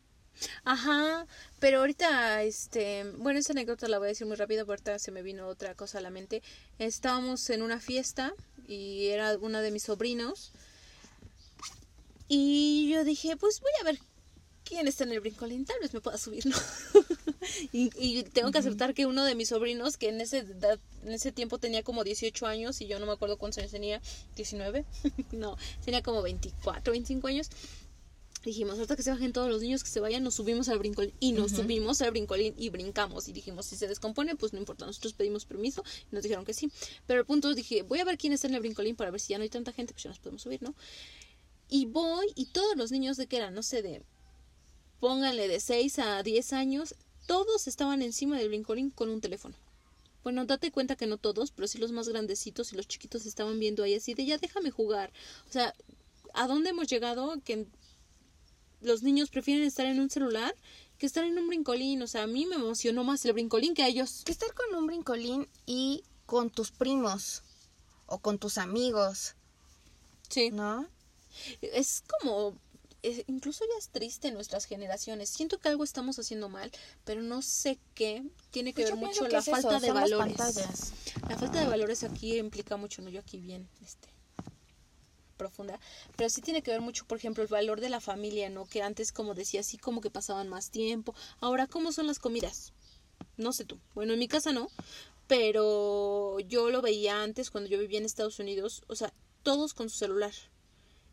[0.64, 1.27] Ajá,
[1.61, 5.11] pero ahorita, este, bueno, esa anécdota la voy a decir muy rápido, porque ahorita se
[5.12, 6.42] me vino otra cosa a la mente.
[6.79, 8.35] Estábamos en una fiesta
[8.66, 10.53] y era una de mis sobrinos.
[12.29, 13.99] Y yo dije, pues voy a ver
[14.64, 16.57] quién está en el brincolín, tal vez me pueda subir, ¿no?
[17.73, 21.12] y, y tengo que aceptar que uno de mis sobrinos, que en ese, edad- en
[21.12, 24.01] ese tiempo tenía como 18 años y yo no me acuerdo cuántos años tenía,
[24.37, 24.85] 19,
[25.33, 27.51] no, tenía como 24, 25 años.
[28.44, 31.14] Dijimos, ahorita que se bajen todos los niños, que se vayan, nos subimos al brincolín.
[31.18, 33.26] Y nos subimos al brincolín y brincamos.
[33.26, 34.85] Y dijimos, si se descompone, pues no importa.
[34.85, 36.70] Nosotros pedimos permiso y nos dijeron que sí.
[37.07, 39.30] Pero el punto dije, voy a ver quién está en el brincolín para ver si
[39.30, 40.74] ya no hay tanta gente, pues ya nos podemos subir, ¿no?
[41.70, 44.02] Y voy y todos los niños de que eran, no sé, de,
[45.00, 46.94] pónganle de 6 a 10 años,
[47.26, 49.57] todos estaban encima del brincolín con un teléfono.
[50.22, 53.59] Bueno, date cuenta que no todos, pero sí los más grandecitos y los chiquitos estaban
[53.59, 55.12] viendo ahí así de ya déjame jugar.
[55.48, 55.74] O sea,
[56.35, 57.66] ¿a dónde hemos llegado que
[58.85, 60.55] los niños prefieren estar en un celular
[60.99, 62.03] que estar en un brincolín?
[62.03, 64.23] O sea, a mí me emocionó más el brincolín que a ellos.
[64.25, 67.42] Que estar con un brincolín y con tus primos
[68.07, 69.35] o con tus amigos,
[70.29, 70.51] Sí.
[70.51, 70.88] ¿no?
[71.61, 72.57] Es como
[73.27, 75.29] incluso ya es triste nuestras generaciones.
[75.29, 76.70] Siento que algo estamos haciendo mal,
[77.05, 78.25] pero no sé qué.
[78.51, 80.37] Tiene que Pues ver mucho que la es falta eso, de valores.
[81.29, 84.13] La falta de valores aquí implica mucho, no yo aquí bien, este
[85.44, 85.78] profunda,
[86.16, 88.64] pero sí tiene que ver mucho, por ejemplo, el valor de la familia, ¿no?
[88.64, 91.14] Que antes, como decía, así como que pasaban más tiempo.
[91.40, 92.72] Ahora, ¿cómo son las comidas?
[93.37, 93.78] No sé tú.
[93.94, 94.70] Bueno, en mi casa no,
[95.26, 99.90] pero yo lo veía antes cuando yo vivía en Estados Unidos, o sea, todos con
[99.90, 100.33] su celular.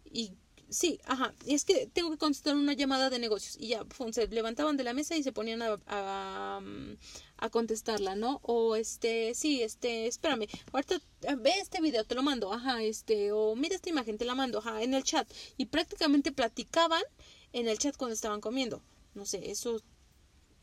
[0.05, 0.31] Y
[0.69, 4.77] sí, ajá, es que tengo que contestar una llamada de negocios y ya, se levantaban
[4.77, 6.61] de la mesa y se ponían a, a,
[7.41, 8.39] a, contestarla, ¿no?
[8.43, 11.01] O este, sí, este, espérame, ahorita
[11.37, 14.59] ve este video, te lo mando, ajá, este, o mira esta imagen, te la mando,
[14.59, 15.29] ajá, en el chat.
[15.57, 17.03] Y prácticamente platicaban
[17.53, 18.81] en el chat cuando estaban comiendo.
[19.13, 19.81] No sé, eso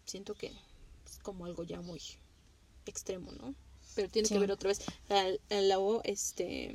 [0.04, 2.00] siento que es como algo ya muy
[2.86, 3.54] extremo, ¿no?
[3.94, 5.40] Pero tiene que ver otra vez al,
[6.04, 6.72] este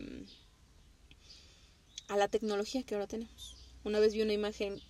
[2.10, 3.56] a la tecnología que ahora tenemos.
[3.84, 4.82] Una vez vi una imagen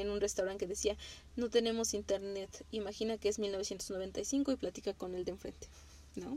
[0.00, 0.96] en un restaurante que decía,
[1.36, 5.68] no tenemos internet, imagina que es 1995 y platica con el de enfrente,
[6.16, 6.36] ¿no?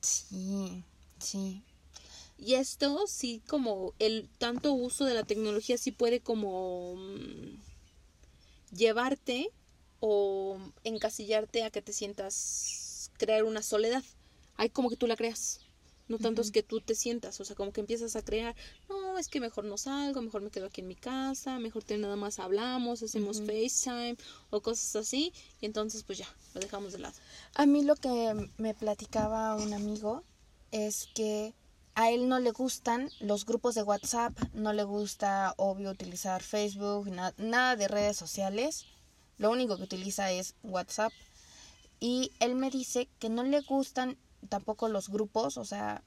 [0.00, 0.84] Sí,
[1.18, 1.62] sí.
[2.38, 7.60] Y esto sí como el tanto uso de la tecnología sí puede como mm,
[8.74, 9.50] llevarte
[10.00, 14.02] o encasillarte a que te sientas crear una soledad.
[14.56, 15.60] Hay como que tú la creas.
[16.10, 18.56] No tanto es que tú te sientas, o sea, como que empiezas a crear,
[18.88, 21.96] no, es que mejor no salgo, mejor me quedo aquí en mi casa, mejor te
[21.98, 24.16] nada más hablamos, hacemos FaceTime
[24.50, 27.14] o cosas así, y entonces pues ya, lo dejamos de lado.
[27.54, 30.24] A mí lo que me platicaba un amigo
[30.72, 31.54] es que
[31.94, 37.08] a él no le gustan los grupos de WhatsApp, no le gusta, obvio, utilizar Facebook,
[37.38, 38.86] nada de redes sociales,
[39.38, 41.12] lo único que utiliza es WhatsApp.
[42.00, 44.16] Y él me dice que no le gustan
[44.48, 46.02] tampoco los grupos, o sea,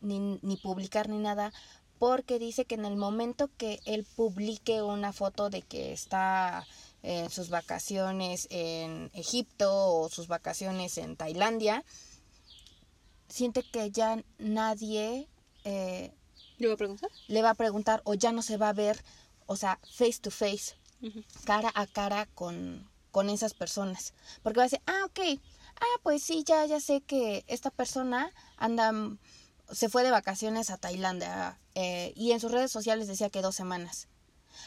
[0.00, 1.52] ni, ni publicar ni nada,
[1.98, 6.66] porque dice que en el momento que él publique una foto de que está
[7.02, 11.84] en sus vacaciones en Egipto o sus vacaciones en Tailandia,
[13.28, 15.28] siente que ya nadie
[15.64, 16.12] eh,
[16.58, 17.10] ¿Le va a preguntar?
[17.28, 19.02] Le va a preguntar o ya no se va a ver,
[19.46, 20.76] o sea, face to face,
[21.44, 24.14] cara a cara con, con esas personas.
[24.42, 25.40] Porque va a decir, ah, ok,
[25.84, 28.92] ah, pues sí, ya, ya sé que esta persona anda,
[29.70, 33.54] se fue de vacaciones a Tailandia eh, y en sus redes sociales decía que dos
[33.54, 34.08] semanas.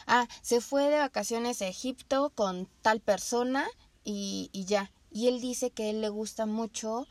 [0.06, 3.66] Ah, se fue de vacaciones a Egipto con tal persona
[4.04, 4.92] y, y ya.
[5.10, 7.06] Y él dice que él le gusta mucho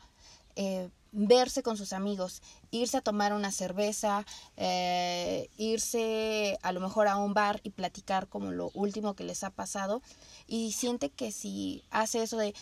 [0.56, 7.08] eh, verse con sus amigos, irse a tomar una cerveza, eh, irse a lo mejor
[7.08, 10.02] a un bar y platicar como lo último que les ha pasado.
[10.46, 12.54] Y siente que si hace eso de,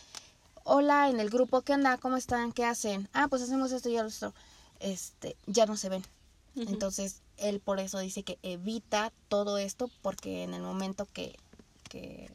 [0.67, 1.97] hola en el grupo, ¿qué onda?
[1.97, 2.53] ¿Cómo están?
[2.53, 3.09] ¿Qué hacen?
[3.13, 4.35] Ah, pues hacemos esto y esto.
[4.81, 6.05] Este, ya no se ven.
[6.57, 11.37] Entonces, él por eso dice que evita todo esto porque en el momento que,
[11.89, 12.31] que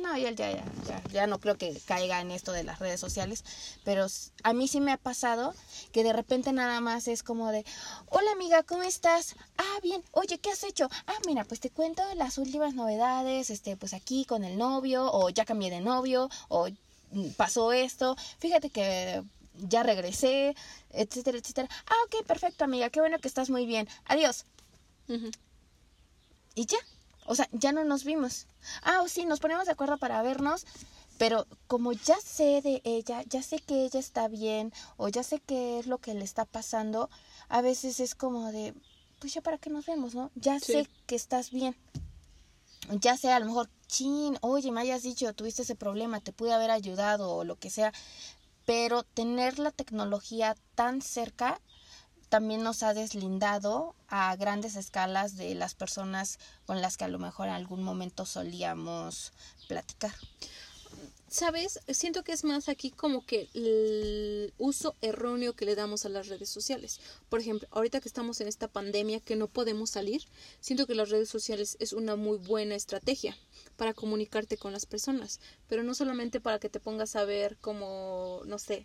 [0.00, 3.44] no, ya, ya, ya, ya, no creo que caiga en esto de las redes sociales,
[3.84, 4.06] pero
[4.44, 5.54] a mí sí me ha pasado
[5.92, 7.64] que de repente nada más es como de,
[8.06, 9.34] hola amiga, ¿cómo estás?
[9.58, 10.88] Ah, bien, oye, ¿qué has hecho?
[11.06, 15.30] Ah, mira, pues te cuento las últimas novedades, este, pues aquí con el novio, o
[15.30, 16.68] ya cambié de novio, o
[17.36, 19.22] pasó esto, fíjate que
[19.54, 20.54] ya regresé,
[20.90, 21.68] etcétera, etcétera.
[21.86, 23.88] Ah, ok, perfecto, amiga, qué bueno que estás muy bien.
[24.06, 24.46] Adiós.
[26.54, 26.78] Y ya,
[27.26, 28.46] o sea, ya no nos vimos.
[28.82, 30.66] Ah, sí, nos ponemos de acuerdo para vernos,
[31.18, 35.40] pero como ya sé de ella, ya sé que ella está bien, o ya sé
[35.40, 37.10] qué es lo que le está pasando,
[37.48, 38.72] a veces es como de,
[39.18, 40.30] pues ya para qué nos vemos, ¿no?
[40.36, 41.76] Ya sé que estás bien
[42.98, 46.52] ya sea a lo mejor, chin, oye, me hayas dicho, tuviste ese problema, te pude
[46.52, 47.92] haber ayudado o lo que sea,
[48.64, 51.60] pero tener la tecnología tan cerca
[52.28, 57.18] también nos ha deslindado a grandes escalas de las personas con las que a lo
[57.18, 59.32] mejor en algún momento solíamos
[59.66, 60.14] platicar.
[61.28, 61.78] ¿Sabes?
[61.88, 66.26] Siento que es más aquí como que el uso erróneo que le damos a las
[66.26, 67.00] redes sociales.
[67.28, 70.24] Por ejemplo, ahorita que estamos en esta pandemia que no podemos salir,
[70.60, 73.36] siento que las redes sociales es una muy buena estrategia
[73.80, 78.42] para comunicarte con las personas, pero no solamente para que te pongas a ver como,
[78.44, 78.84] no sé,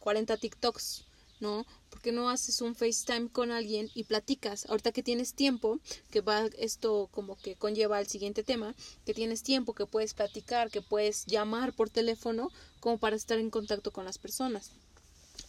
[0.00, 1.06] 40 TikToks
[1.40, 1.64] ¿no?
[1.88, 4.66] Porque no haces un FaceTime con alguien y platicas?
[4.66, 5.80] Ahorita que tienes tiempo,
[6.10, 8.74] que va esto como que conlleva al siguiente tema,
[9.06, 13.48] que tienes tiempo, que puedes platicar, que puedes llamar por teléfono como para estar en
[13.48, 14.72] contacto con las personas.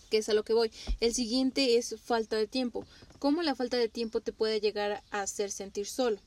[0.09, 0.71] Que es a lo que voy.
[1.01, 2.85] El siguiente es falta de tiempo.
[3.19, 6.19] ¿Cómo la falta de tiempo te puede llegar a hacer sentir solo?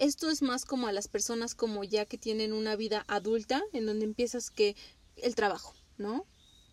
[0.00, 3.84] Esto es más como a las personas como ya que tienen una vida adulta en
[3.84, 4.74] donde empiezas que
[5.16, 6.24] el trabajo, ¿no?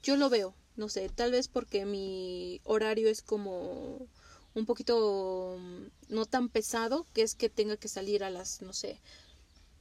[0.02, 4.08] Yo lo veo, no sé, tal vez porque mi horario es como
[4.54, 8.72] un poquito mm, no tan pesado, que es que tenga que salir a las, no
[8.72, 9.02] sé,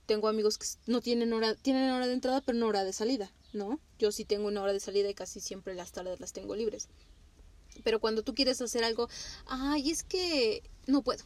[0.07, 3.31] tengo amigos que no tienen hora, tienen hora de entrada, pero no hora de salida,
[3.53, 3.79] ¿no?
[4.01, 6.89] Yo sí tengo una hora de salida y casi siempre las tardes las tengo libres.
[7.85, 9.09] Pero cuando tú quieres hacer algo,
[9.47, 11.23] ay, es que no puedo,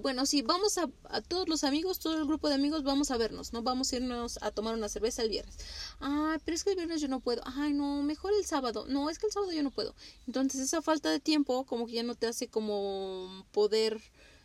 [0.00, 3.16] bueno, sí, vamos a, a, todos los amigos, todo el grupo de amigos, vamos a
[3.16, 3.62] vernos, ¿no?
[3.62, 5.56] Vamos a irnos a tomar una cerveza el viernes.
[6.00, 7.42] Ay, pero es que el viernes yo no puedo.
[7.44, 8.86] Ay, no, mejor el sábado.
[8.88, 9.94] No, es que el sábado yo no puedo.
[10.26, 14.00] Entonces esa falta de tiempo como que ya no te hace como poder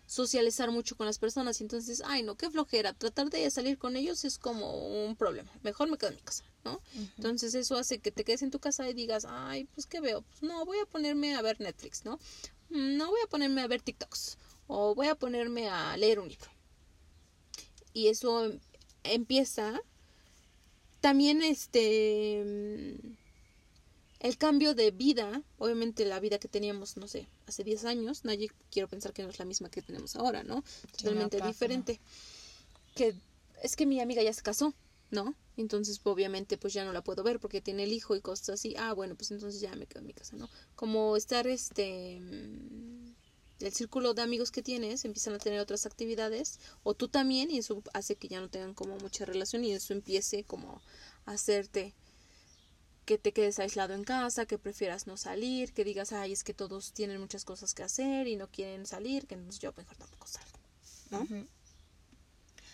[0.08, 4.24] socializar mucho con las personas entonces, ay no, qué flojera, tratar de salir con ellos
[4.24, 6.80] es como un problema, mejor me quedo en mi casa, ¿no?
[7.18, 10.22] Entonces eso hace que te quedes en tu casa y digas, ay, pues qué veo,
[10.22, 12.20] pues no, voy a ponerme a ver Netflix, ¿no?
[12.70, 16.30] Mm, no voy a ponerme a ver TikToks o voy a ponerme a leer un
[16.30, 16.50] libro.
[17.94, 18.52] Y eso
[19.04, 19.82] empieza
[21.02, 22.96] también este
[24.20, 28.50] el cambio de vida, obviamente la vida que teníamos, no sé, hace 10 años, nadie
[28.72, 30.64] quiero pensar que no es la misma que tenemos ahora, ¿no?
[30.98, 32.00] Totalmente diferente.
[32.96, 33.14] Que
[33.62, 34.74] es que mi amiga ya se casó,
[35.12, 35.36] ¿no?
[35.58, 38.76] Entonces, obviamente, pues ya no la puedo ver porque tiene el hijo y cosas así.
[38.80, 40.50] Ah, bueno, pues entonces ya me quedo en mi casa, ¿no?
[40.76, 42.20] Como estar, este,
[43.60, 47.60] el círculo de amigos que tienes empiezan a tener otras actividades, o tú también, y
[47.60, 50.82] eso hace que ya no tengan como mucha relación y eso empiece como
[51.26, 51.94] a hacerte
[53.06, 56.54] que te quedes aislado en casa, que prefieras no salir, que digas, ay, es que
[56.54, 60.28] todos tienen muchas cosas que hacer y no quieren salir, que entonces yo mejor tampoco
[60.28, 60.60] salgo,
[61.12, 61.48] ¿no?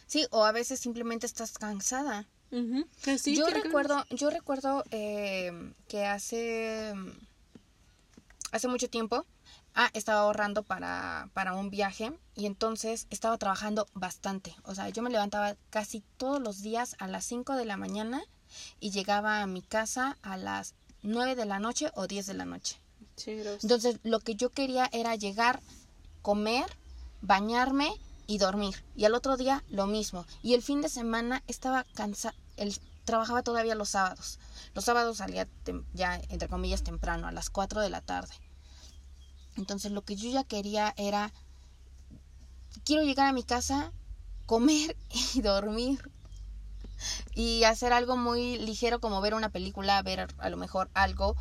[0.08, 2.28] Sí, o a veces simplemente estás cansada.
[2.50, 5.52] yo, recuerdo, yo recuerdo eh,
[5.88, 6.94] que hace,
[8.52, 9.26] hace mucho tiempo
[9.76, 14.56] ah, estaba ahorrando para, para un viaje y entonces estaba trabajando bastante.
[14.64, 18.24] O sea, yo me levantaba casi todos los días a las 5 de la mañana
[18.80, 22.46] y llegaba a mi casa a las 9 de la noche o 10 de la
[22.46, 22.78] noche.
[23.62, 25.62] Entonces lo que yo quería era llegar,
[26.22, 26.66] comer,
[27.22, 27.92] bañarme
[28.28, 28.84] y dormir.
[28.96, 30.26] Y al otro día lo mismo.
[30.42, 32.36] Y el fin de semana estaba cansada,
[33.06, 34.40] trabajaba todavía los sábados.
[34.74, 35.48] Los sábados salía
[35.94, 38.34] ya, entre comillas, temprano, a las 4 de la tarde.
[39.58, 41.34] Entonces lo que yo ya quería era,
[42.84, 43.92] quiero llegar a mi casa,
[44.46, 44.96] comer
[45.34, 46.00] y dormir
[47.34, 51.36] y hacer algo muy ligero como ver una película, ver a lo mejor algo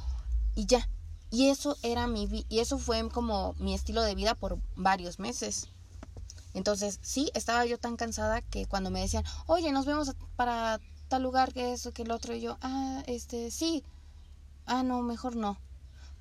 [0.54, 0.88] y ya.
[1.30, 5.68] Y eso era mi y eso fue como mi estilo de vida por varios meses.
[6.54, 11.22] Entonces, sí, estaba yo tan cansada que cuando me decían, "Oye, nos vemos para tal
[11.22, 13.84] lugar que eso que el otro" y yo, "Ah, este, sí."
[14.66, 15.58] Ah, no, mejor no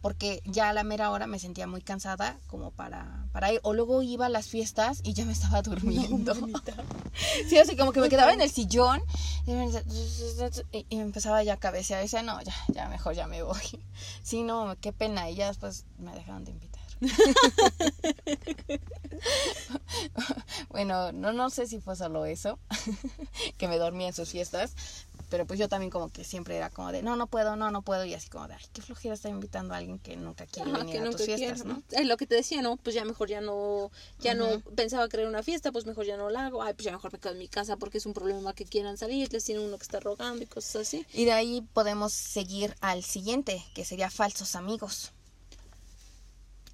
[0.01, 3.59] porque ya a la mera hora me sentía muy cansada como para, para ir.
[3.63, 6.33] O luego iba a las fiestas y ya me estaba durmiendo.
[7.47, 9.01] sí, así como que me quedaba en el sillón
[9.45, 12.01] y, me empezaba ya a cabecear.
[12.01, 13.59] Y decía, no, ya, ya mejor ya me voy.
[14.23, 15.29] Sí, no, qué pena.
[15.29, 16.79] Y ya después me dejaron de invitar.
[20.69, 22.59] bueno, no, no sé si fue solo eso,
[23.57, 24.73] que me dormía en sus fiestas,
[25.29, 27.81] pero pues yo también como que siempre era como de, no, no puedo, no, no
[27.81, 28.03] puedo.
[28.05, 31.01] Y así como de, ay, qué flojera estar invitando a alguien que nunca quiere venir
[31.01, 31.81] a tus fiestas, ¿no?
[31.91, 32.77] Es lo que te decía, ¿no?
[32.77, 36.29] Pues ya mejor ya no, ya no pensaba crear una fiesta, pues mejor ya no
[36.29, 36.63] la hago.
[36.63, 38.97] Ay, pues ya mejor me quedo en mi casa porque es un problema que quieran
[38.97, 41.05] salir, les tiene uno que está rogando y cosas así.
[41.13, 45.11] Y de ahí podemos seguir al siguiente, que sería falsos amigos.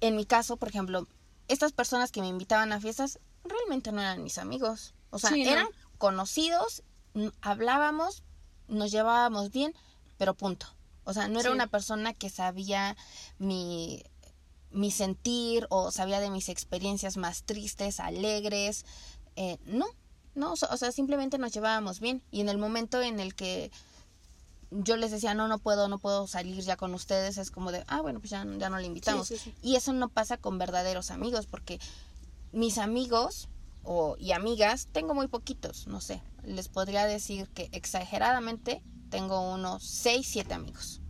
[0.00, 1.06] En mi caso, por ejemplo,
[1.48, 4.94] estas personas que me invitaban a fiestas realmente no eran mis amigos.
[5.10, 6.82] O sea, eran conocidos,
[7.40, 8.22] hablábamos,
[8.68, 9.74] nos llevábamos bien,
[10.18, 10.66] pero punto.
[11.04, 12.96] O sea, no era una persona que sabía
[13.38, 14.02] mi,
[14.70, 18.84] mi sentir o sabía de mis experiencias más tristes, alegres.
[19.36, 19.86] Eh, no,
[20.34, 22.22] no, o sea, simplemente nos llevábamos bien.
[22.30, 23.70] Y en el momento en el que
[24.70, 27.84] yo les decía, no, no puedo, no puedo salir ya con ustedes, es como de,
[27.86, 29.32] ah, bueno, pues ya, ya no le invitamos.
[29.62, 31.78] y eso no pasa con verdaderos amigos, porque
[32.52, 33.48] mis amigos
[34.18, 40.26] y amigas, tengo muy poquitos, no sé, les podría decir que exageradamente tengo unos 6,
[40.28, 41.00] 7 amigos.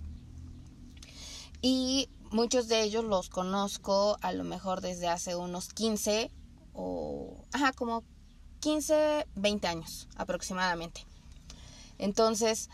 [1.62, 6.30] Y muchos de ellos los conozco a lo mejor desde hace unos 15
[6.74, 8.04] o, ajá, como
[8.60, 11.06] 15, 20 años aproximadamente.
[11.98, 12.68] Entonces,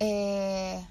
[0.00, 0.86] eh,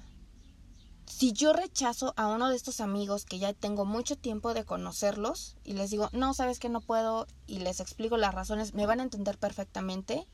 [1.16, 5.56] si yo rechazo a uno de estos amigos que ya tengo mucho tiempo de conocerlos
[5.64, 9.00] y les digo, no, sabes que no puedo y les explico las razones, me van
[9.00, 10.26] a entender perfectamente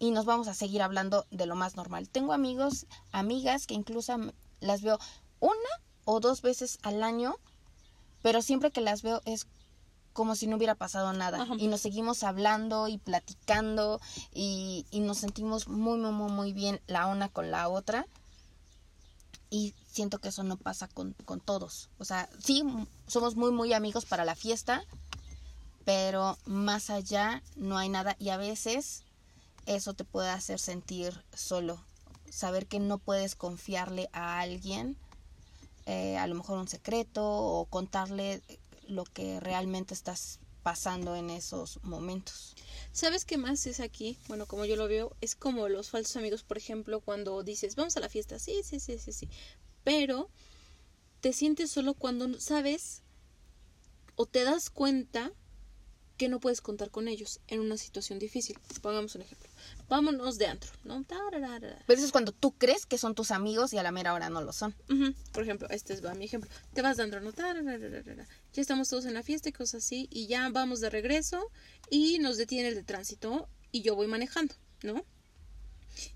[0.00, 2.08] y nos vamos a seguir hablando de lo más normal.
[2.08, 4.16] Tengo amigos, amigas que incluso
[4.58, 4.98] las veo
[5.38, 5.52] una
[6.04, 7.36] o dos veces al año,
[8.20, 9.46] pero siempre que las veo es
[10.12, 11.46] como si no hubiera pasado nada.
[11.56, 14.00] Y nos seguimos hablando y platicando
[14.34, 18.08] y, y nos sentimos muy, muy, muy, muy bien la una con la otra.
[19.56, 21.88] Y siento que eso no pasa con, con todos.
[21.98, 22.62] O sea, sí,
[23.06, 24.84] somos muy, muy amigos para la fiesta,
[25.86, 28.16] pero más allá no hay nada.
[28.18, 29.02] Y a veces
[29.64, 31.82] eso te puede hacer sentir solo.
[32.28, 34.98] Saber que no puedes confiarle a alguien,
[35.86, 38.42] eh, a lo mejor un secreto, o contarle
[38.88, 42.56] lo que realmente estás pasando en esos momentos.
[42.90, 44.18] ¿Sabes qué más es aquí?
[44.26, 47.96] Bueno, como yo lo veo, es como los falsos amigos, por ejemplo, cuando dices, vamos
[47.96, 49.28] a la fiesta, sí, sí, sí, sí, sí,
[49.84, 50.28] pero
[51.20, 53.04] te sientes solo cuando sabes
[54.16, 55.30] o te das cuenta
[56.16, 58.58] que no puedes contar con ellos en una situación difícil.
[58.82, 59.45] Pongamos un ejemplo.
[59.88, 61.04] Vámonos de antro, ¿no?
[61.86, 64.30] Pero eso es cuando tú crees que son tus amigos y a la mera hora
[64.30, 64.74] no lo son.
[65.32, 66.50] Por ejemplo, este es va mi ejemplo.
[66.74, 67.20] Te vas de antro.
[68.52, 70.08] Ya estamos todos en la fiesta y cosas así.
[70.10, 71.50] Y ya vamos de regreso
[71.90, 75.04] y nos detiene el de tránsito y yo voy manejando, ¿no?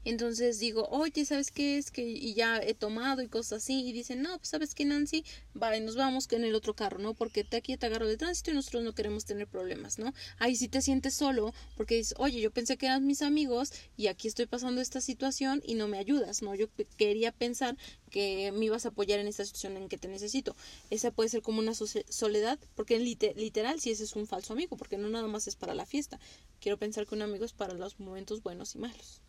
[0.05, 1.91] Entonces digo, oye, ¿sabes qué es?
[1.91, 3.87] que Y ya he tomado y cosas así.
[3.89, 5.24] Y dicen, no, pues sabes qué, Nancy,
[5.61, 7.14] va, y nos vamos en el otro carro, ¿no?
[7.14, 10.12] Porque te aquí te agarro de tránsito y nosotros no queremos tener problemas, ¿no?
[10.39, 14.07] Ahí sí te sientes solo porque dices, oye, yo pensé que eran mis amigos y
[14.09, 16.55] aquí estoy pasando esta situación y no me ayudas, ¿no?
[16.55, 17.76] Yo quería pensar
[18.11, 20.57] que me ibas a apoyar en esta situación en que te necesito.
[20.91, 24.53] Esa puede ser como una soledad, porque en lite- literal sí ese es un falso
[24.53, 26.18] amigo, porque no nada más es para la fiesta.
[26.61, 29.22] Quiero pensar que un amigo es para los momentos buenos y malos.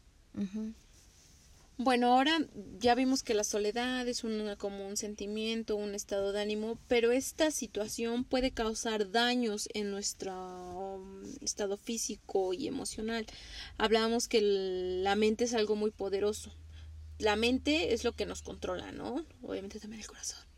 [1.84, 2.38] Bueno, ahora
[2.78, 7.12] ya vimos que la soledad es una, como un sentimiento, un estado de ánimo, pero
[7.12, 13.26] esta situación puede causar daños en nuestro um, estado físico y emocional.
[13.80, 16.54] Hablábamos que la mente es algo muy poderoso.
[17.18, 19.26] La mente es lo que nos controla, ¿no?
[19.42, 20.51] Obviamente también el corazón.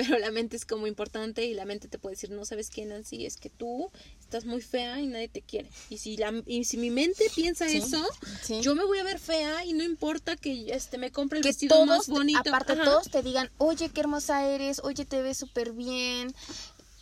[0.00, 2.88] Pero la mente es como importante y la mente te puede decir, no sabes quién,
[2.88, 5.68] Nancy, es que tú estás muy fea y nadie te quiere.
[5.90, 8.02] Y si, la, y si mi mente piensa Sí, eso,
[8.42, 8.60] sí.
[8.62, 11.50] yo me voy a ver fea y no importa que este me compre el que
[11.50, 12.38] vestido todos, más bonito.
[12.38, 12.84] aparte Ajá.
[12.84, 16.32] todos te digan, oye, qué hermosa eres, oye, te ves súper bien.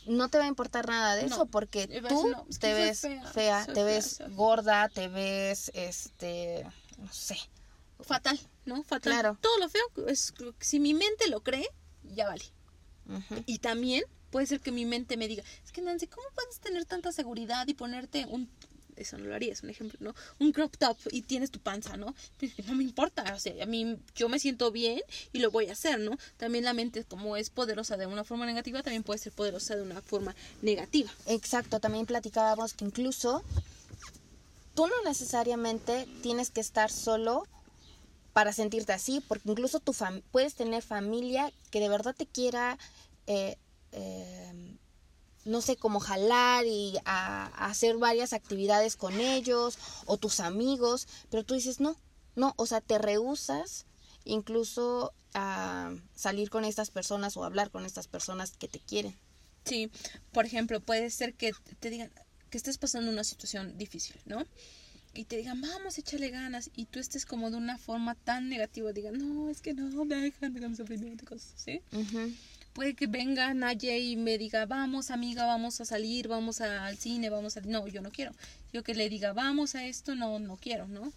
[0.07, 1.35] No te va a importar nada de No.
[1.37, 4.89] eso porque tú decir, no, es que te ves fea, te fea, ves soy gorda,
[4.89, 6.65] te ves, este,
[6.97, 7.37] no sé.
[8.01, 8.83] Fatal, ¿no?
[8.85, 9.13] Fatal.
[9.13, 9.39] Claro.
[9.41, 11.69] Todo lo feo, es, si mi mente lo cree,
[12.03, 12.45] ya vale.
[13.47, 16.85] Y también puede ser que mi mente me diga, es que Nancy, ¿cómo puedes tener
[16.85, 18.49] tanta seguridad y ponerte un...
[18.97, 20.13] Eso no lo harías, un ejemplo, ¿no?
[20.41, 22.17] Un crop top y tienes tu panza, ¿no?
[22.39, 25.01] Pues, No me importa, o sea, a mí yo me siento bien
[25.33, 26.19] y lo voy a hacer, ¿no?
[26.37, 29.83] También la mente, como es poderosa de una forma negativa, también puede ser poderosa de
[29.83, 31.13] una forma negativa.
[31.27, 33.45] Exacto, también platicábamos que incluso
[34.75, 37.47] tú no necesariamente tienes que estar solo
[38.39, 39.93] para sentirte así, porque incluso tu
[40.31, 42.79] puedes tener familia que de verdad te quiera,
[43.27, 43.57] eh,
[43.91, 44.77] eh,
[45.45, 49.77] no sé, como jalar y a hacer varias actividades con ellos
[50.07, 51.97] o tus amigos, pero tú dices no,
[52.37, 53.87] no, o sea, te rehusas
[54.25, 59.19] incluso a salir con estas personas o hablar con estas personas que te quieren.
[59.65, 59.91] Sí,
[60.31, 62.13] por ejemplo, puede ser que te digan
[62.51, 64.45] que estés pasando una situación difícil, ¿no?
[65.15, 68.93] Y te digan, vamos, échale ganas, y tú estés como de una forma tan negativa,
[68.93, 71.81] digan, no, es que no, me dejan de sufrimiento, cosas así.
[72.73, 76.97] Puede que venga Naye y me diga, vamos, amiga, vamos a salir, vamos a- al
[76.97, 77.61] cine, vamos a...
[77.63, 78.33] No, yo no quiero.
[78.73, 81.13] Yo que le diga, vamos a esto, no, no quiero, ¿no?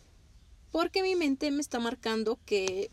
[0.72, 2.90] Porque mi mente me está marcando que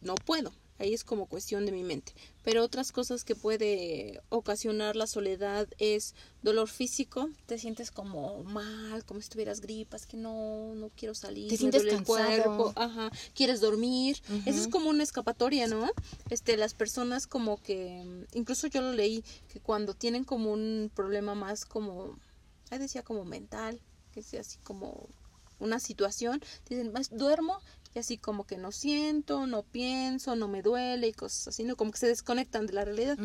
[0.00, 0.54] no puedo.
[0.78, 2.12] Ahí es como cuestión de mi mente.
[2.44, 7.30] Pero otras cosas que puede ocasionar la soledad es dolor físico.
[7.46, 11.48] Te sientes como mal, como si tuvieras gripas, que no, no quiero salir.
[11.48, 12.04] Te sientes cansado.
[12.04, 13.10] cuerpo, Ajá.
[13.34, 14.20] Quieres dormir.
[14.44, 15.90] Eso es como una escapatoria, ¿no?
[16.30, 18.04] Este, las personas como que,
[18.34, 22.18] incluso yo lo leí, que cuando tienen como un problema más como,
[22.70, 23.80] ahí decía como mental,
[24.12, 25.08] que sea así como
[25.58, 27.58] una situación, dicen, más duermo
[27.96, 31.76] y así como que no siento, no pienso, no me duele y cosas así, ¿no?
[31.76, 33.16] Como que se desconectan de la realidad.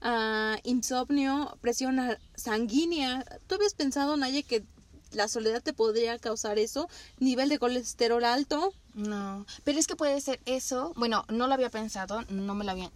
[0.00, 2.00] Ah, insomnio, presión
[2.34, 3.24] sanguínea.
[3.46, 4.64] ¿Tú habías pensado, Naye, que
[5.12, 6.88] la soledad te podría causar eso?
[7.20, 8.74] Nivel de colesterol alto.
[8.92, 10.92] No, pero es que puede ser eso.
[10.96, 12.90] Bueno, no lo había pensado, no me lo había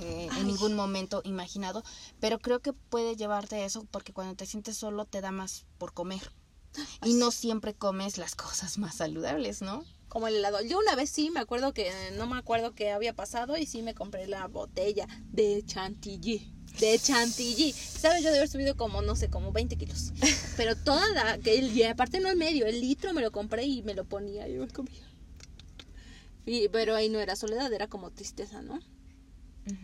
[0.00, 1.82] eh, en ningún momento imaginado,
[2.20, 5.94] pero creo que puede llevarte eso porque cuando te sientes solo te da más por
[5.94, 6.30] comer.
[7.02, 9.84] Y no siempre comes las cosas más saludables, ¿no?
[10.12, 10.60] Como el helado.
[10.60, 13.80] Yo una vez sí me acuerdo que no me acuerdo qué había pasado y sí
[13.80, 16.52] me compré la botella de chantilly.
[16.78, 17.72] De chantilly.
[17.72, 18.22] ¿Sabes?
[18.22, 20.12] Yo de haber subido como, no sé, como 20 kilos.
[20.58, 21.38] Pero toda la.
[21.38, 24.04] que el- Y aparte no el medio, el litro me lo compré y me lo
[24.04, 25.08] ponía y me comía.
[26.44, 28.80] Y, pero ahí no era soledad, era como tristeza, ¿no?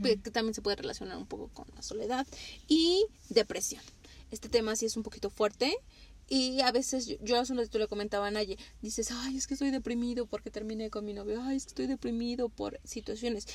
[0.03, 2.26] que que también se puede relacionar un poco con la soledad
[2.66, 3.81] y depresión.
[4.33, 5.74] Este tema sí es un poquito fuerte
[6.29, 9.47] y a veces yo, yo hace un ratito le comentaba a Naye, dices, ay, es
[9.47, 13.47] que estoy deprimido porque terminé con mi novio, ay, es que estoy deprimido por situaciones.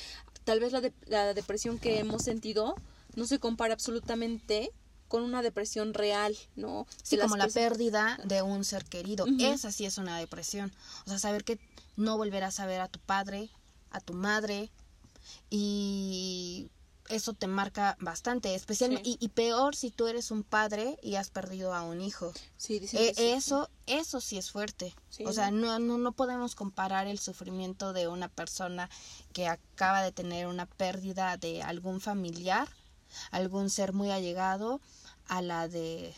[0.44, 2.74] Tal vez la, de- la depresión que hemos sentido
[3.14, 4.70] no se compara absolutamente
[5.08, 6.86] con una depresión real, ¿no?
[7.02, 9.24] Sí, como la pérdida de un ser querido.
[9.26, 9.36] Ujú.
[9.38, 10.72] Esa sí es una depresión.
[11.06, 11.58] O sea, saber que
[11.96, 13.50] no volverás a ver a tu padre,
[13.90, 14.70] a tu madre,
[15.50, 16.68] y
[17.08, 19.18] eso te marca bastante, especialmente, Sí.
[19.20, 22.32] y, y peor si tú eres un padre y has perdido a un hijo.
[22.56, 23.22] Sí, dicen Eh, que sí.
[23.28, 24.94] eso, eso sí es fuerte.
[25.10, 25.78] Sí, o sea, ¿no?
[25.78, 28.88] no, no, no podemos comparar el sufrimiento de una persona
[29.32, 32.68] que acaba de tener una pérdida de algún familiar,
[33.30, 34.80] algún ser muy allegado,
[35.28, 36.14] a la de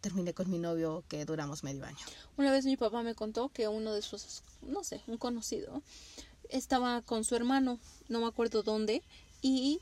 [0.00, 1.98] terminé con mi novio que duramos medio año.
[2.36, 5.82] Una vez mi papá me contó que uno de sus, no sé, un conocido,
[6.48, 7.78] estaba con su hermano,
[8.08, 9.02] no me acuerdo dónde,
[9.42, 9.80] y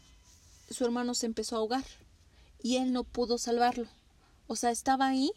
[0.68, 1.84] su hermano se empezó a ahogar
[2.62, 3.86] y él no pudo salvarlo.
[4.46, 5.32] O sea, estaba ahí,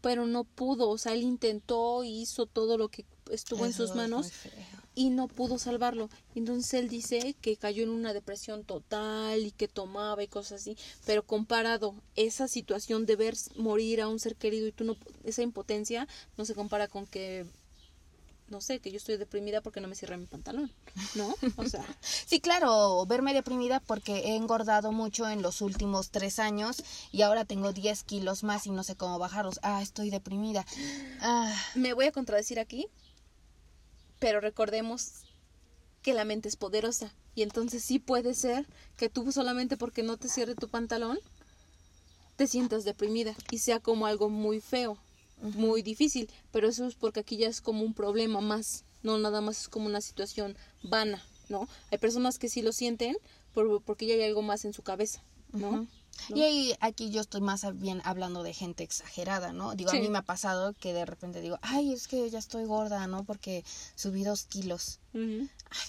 [0.00, 0.88] pero no pudo.
[0.88, 4.30] O sea, él intentó, hizo todo lo que estuvo en sus manos
[4.94, 6.10] y no pudo salvarlo.
[6.34, 10.76] Entonces él dice que cayó en una depresión total y que tomaba y cosas así.
[11.06, 15.42] Pero comparado esa situación de ver morir a un ser querido y tú no, esa
[15.42, 17.46] impotencia no se compara con que,
[18.48, 20.72] no sé, que yo estoy deprimida porque no me cierra mi pantalón,
[21.14, 21.34] ¿no?
[21.56, 26.82] O sea, Sí, claro, verme deprimida porque he engordado mucho en los últimos tres años
[27.12, 29.60] y ahora tengo 10 kilos más y no sé cómo bajarlos.
[29.62, 30.64] Ah, estoy deprimida.
[31.20, 32.86] Ah, me voy a contradecir aquí,
[34.18, 35.24] pero recordemos
[36.02, 40.16] que la mente es poderosa y entonces sí puede ser que tú solamente porque no
[40.16, 41.18] te cierre tu pantalón
[42.38, 44.96] te sientas deprimida y sea como algo muy feo,
[45.42, 49.40] muy difícil, pero eso es porque aquí ya es como un problema más, no nada
[49.40, 51.68] más es como una situación vana, ¿no?
[51.90, 53.16] Hay personas que sí lo sienten
[53.54, 55.20] por- porque ya hay algo más en su cabeza,
[55.52, 55.86] ¿no?
[56.34, 59.76] Y ahí, aquí yo estoy más bien hablando de gente exagerada, ¿no?
[59.76, 59.98] Digo, Sí.
[59.98, 63.06] a mí me ha pasado que de repente digo, ay, es que ya estoy gorda,
[63.06, 63.22] ¿no?
[63.22, 63.64] Porque
[63.94, 64.98] subí dos kilos.
[65.14, 65.38] Ay,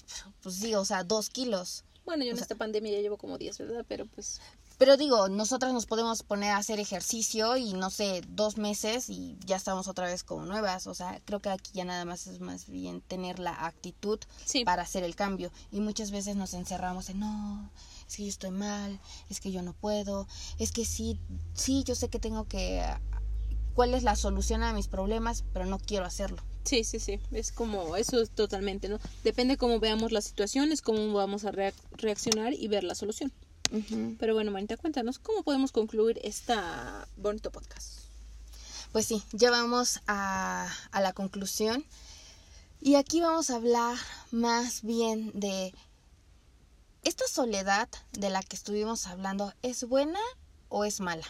[0.08, 1.84] pero, pues sí, o sea, dos kilos.
[2.10, 3.86] Bueno, yo en O sea- esta pandemia ya llevo como 10, ¿verdad?
[3.88, 4.42] Pero pues
[4.80, 9.38] Pero digo, nosotras nos podemos poner a hacer ejercicio y no sé, dos meses y
[9.46, 10.88] ya estamos otra vez como nuevas.
[10.88, 14.66] O sea, creo que aquí ya nada más es más bien tener la actitud sí.
[14.66, 15.52] para hacer el cambio.
[15.72, 17.70] Y muchas veces nos encerramos en, no,
[18.08, 19.00] es que yo estoy mal,
[19.30, 21.20] es que yo no puedo, es que sí,
[21.54, 22.84] sí, yo sé que tengo que...
[23.80, 25.46] ¿Cuál es la solución a mis problemas?
[25.54, 26.44] Pero no quiero hacerlo.
[26.66, 29.00] Sí, sí, sí, es como eso es totalmente, ¿no?
[29.24, 33.32] Depende cómo veamos las situaciones, cómo vamos a reac- reaccionar y ver la solución.
[34.20, 38.00] Pero bueno, Marita, cuéntanos, ¿cómo podemos concluir esta bonito podcast?
[38.92, 41.86] Pues sí, ya vamos a, a la conclusión.
[42.82, 43.96] Y aquí vamos a hablar
[44.32, 45.74] más bien de
[47.04, 50.20] esta soledad de la que estuvimos hablando, ¿es buena
[50.68, 51.24] o es mala?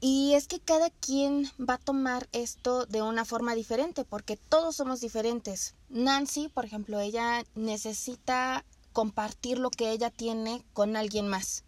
[0.00, 4.76] Y es que cada quien va a tomar esto de una forma diferente, porque todos
[4.76, 5.74] somos diferentes.
[5.88, 11.64] Nancy, por ejemplo, ella necesita compartir lo que ella tiene con alguien más.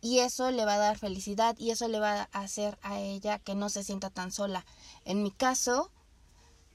[0.00, 3.38] Y eso le va a dar felicidad y eso le va a hacer a ella
[3.38, 4.66] que no se sienta tan sola.
[5.04, 5.92] En mi caso,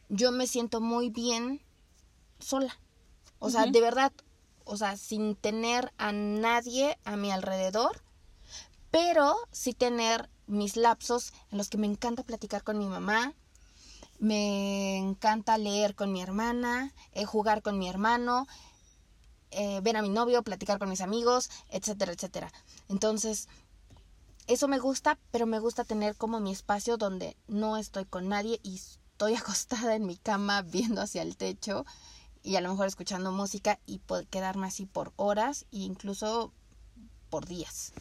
[0.08, 1.62] yo me siento muy bien
[2.40, 2.80] sola.
[3.40, 4.14] O sea, de verdad,
[4.64, 8.02] o sea, sin tener a nadie a mi alrededor,
[8.92, 13.34] pero sí tener mis lapsos en los que me encanta platicar con mi mamá,
[14.20, 18.48] me encanta leer con mi hermana, eh, jugar con mi hermano,
[19.52, 22.52] eh, ver a mi novio, platicar con mis amigos, etcétera, etcétera.
[22.90, 23.48] Entonces,
[24.48, 28.60] eso me gusta, pero me gusta tener como mi espacio donde no estoy con nadie
[28.64, 31.86] y estoy acostada en mi cama viendo hacia el techo
[32.44, 36.54] y a lo mejor escuchando música y puedo quedarme así por horas e incluso
[37.30, 37.92] por días.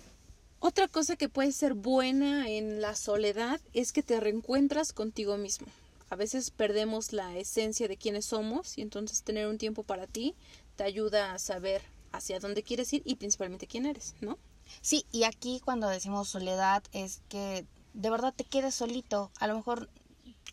[0.66, 5.66] Otra cosa que puede ser buena en la soledad es que te reencuentras contigo mismo.
[6.08, 10.34] A veces perdemos la esencia de quiénes somos y entonces tener un tiempo para ti
[10.76, 14.38] te ayuda a saber hacia dónde quieres ir y principalmente quién eres, ¿no?
[14.80, 19.30] Sí, y aquí cuando decimos soledad es que de verdad te quedes solito.
[19.40, 19.90] A lo mejor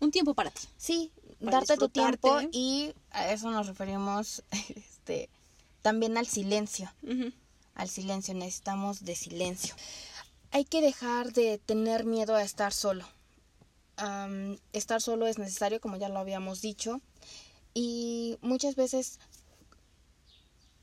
[0.01, 0.67] Un tiempo para ti.
[0.75, 1.09] sí,
[1.39, 4.43] Para darte tu tiempo y a eso nos referimos
[4.75, 5.29] este
[5.81, 6.91] también al silencio.
[7.75, 9.75] Al silencio, necesitamos de silencio.
[10.51, 13.05] Hay que dejar de tener miedo a estar solo.
[14.73, 17.01] Estar solo es necesario, como ya lo habíamos dicho,
[17.73, 19.19] y muchas veces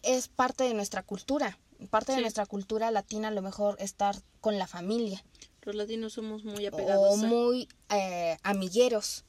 [0.02, 1.58] es parte de nuestra cultura.
[1.90, 5.24] Parte de nuestra cultura latina a lo mejor estar con la familia
[5.62, 7.22] Los latinos somos muy o apegados.
[7.22, 9.24] a- muy eh, amigueros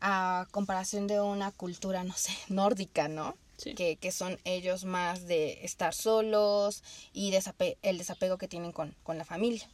[0.00, 3.36] a comparación de una cultura, no sé, nórdica, ¿no?
[3.56, 3.74] Sí.
[3.74, 6.82] Que, que son ellos más de estar solos
[7.12, 9.68] y desape- el desapego que tienen con, con la familia.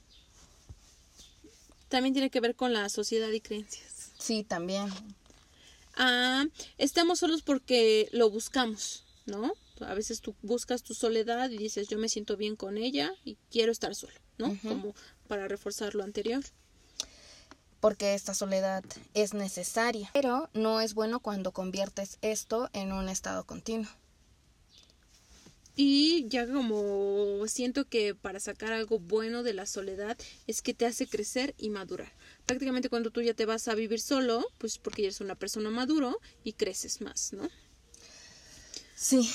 [1.88, 4.12] También tiene que ver con la sociedad y creencias.
[4.18, 4.88] Sí, también.
[5.96, 6.44] Ah,
[6.78, 9.52] estamos solos porque lo buscamos, ¿no?
[9.80, 13.38] A veces tú buscas tu soledad y dices, yo me siento bien con ella y
[13.50, 14.56] quiero estar solo, ¿no?
[14.62, 14.94] Como
[15.26, 16.44] para reforzar lo anterior.
[17.80, 20.10] Porque esta soledad es necesaria.
[20.12, 23.90] Pero no es bueno cuando conviertes esto en un estado continuo.
[25.76, 30.84] Y ya como siento que para sacar algo bueno de la soledad es que te
[30.84, 32.12] hace crecer y madurar.
[32.44, 35.70] Prácticamente cuando tú ya te vas a vivir solo, pues porque ya eres una persona
[35.70, 37.48] maduro y creces más, ¿no?
[38.94, 39.30] Sí.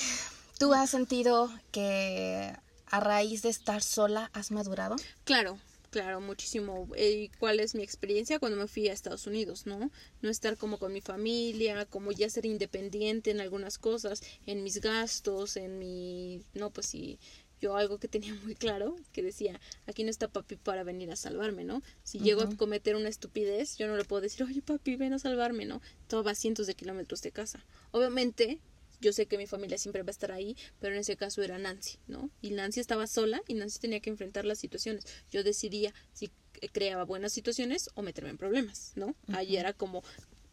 [0.58, 2.54] ¿Tú has sentido que
[2.86, 4.94] a raíz de estar sola has madurado?
[5.24, 5.58] Claro,
[5.96, 6.90] Claro, muchísimo.
[6.94, 9.90] Eh, ¿Y cuál es mi experiencia cuando me fui a Estados Unidos, no?
[10.20, 14.82] No estar como con mi familia, como ya ser independiente en algunas cosas, en mis
[14.82, 16.42] gastos, en mi...
[16.52, 17.18] No, pues sí,
[17.62, 21.16] yo algo que tenía muy claro, que decía, aquí no está papi para venir a
[21.16, 21.80] salvarme, ¿no?
[22.02, 25.18] Si llego a cometer una estupidez, yo no le puedo decir, oye papi, ven a
[25.18, 25.80] salvarme, ¿no?
[26.08, 27.64] Todo va a cientos de kilómetros de casa.
[27.90, 28.58] Obviamente,
[29.00, 31.58] yo sé que mi familia siempre va a estar ahí, pero en ese caso era
[31.58, 32.30] Nancy, ¿no?
[32.40, 35.04] Y Nancy estaba sola y Nancy tenía que enfrentar las situaciones.
[35.30, 36.30] Yo decidía si
[36.72, 39.14] creaba buenas situaciones o meterme en problemas, ¿no?
[39.28, 40.02] Ahí era como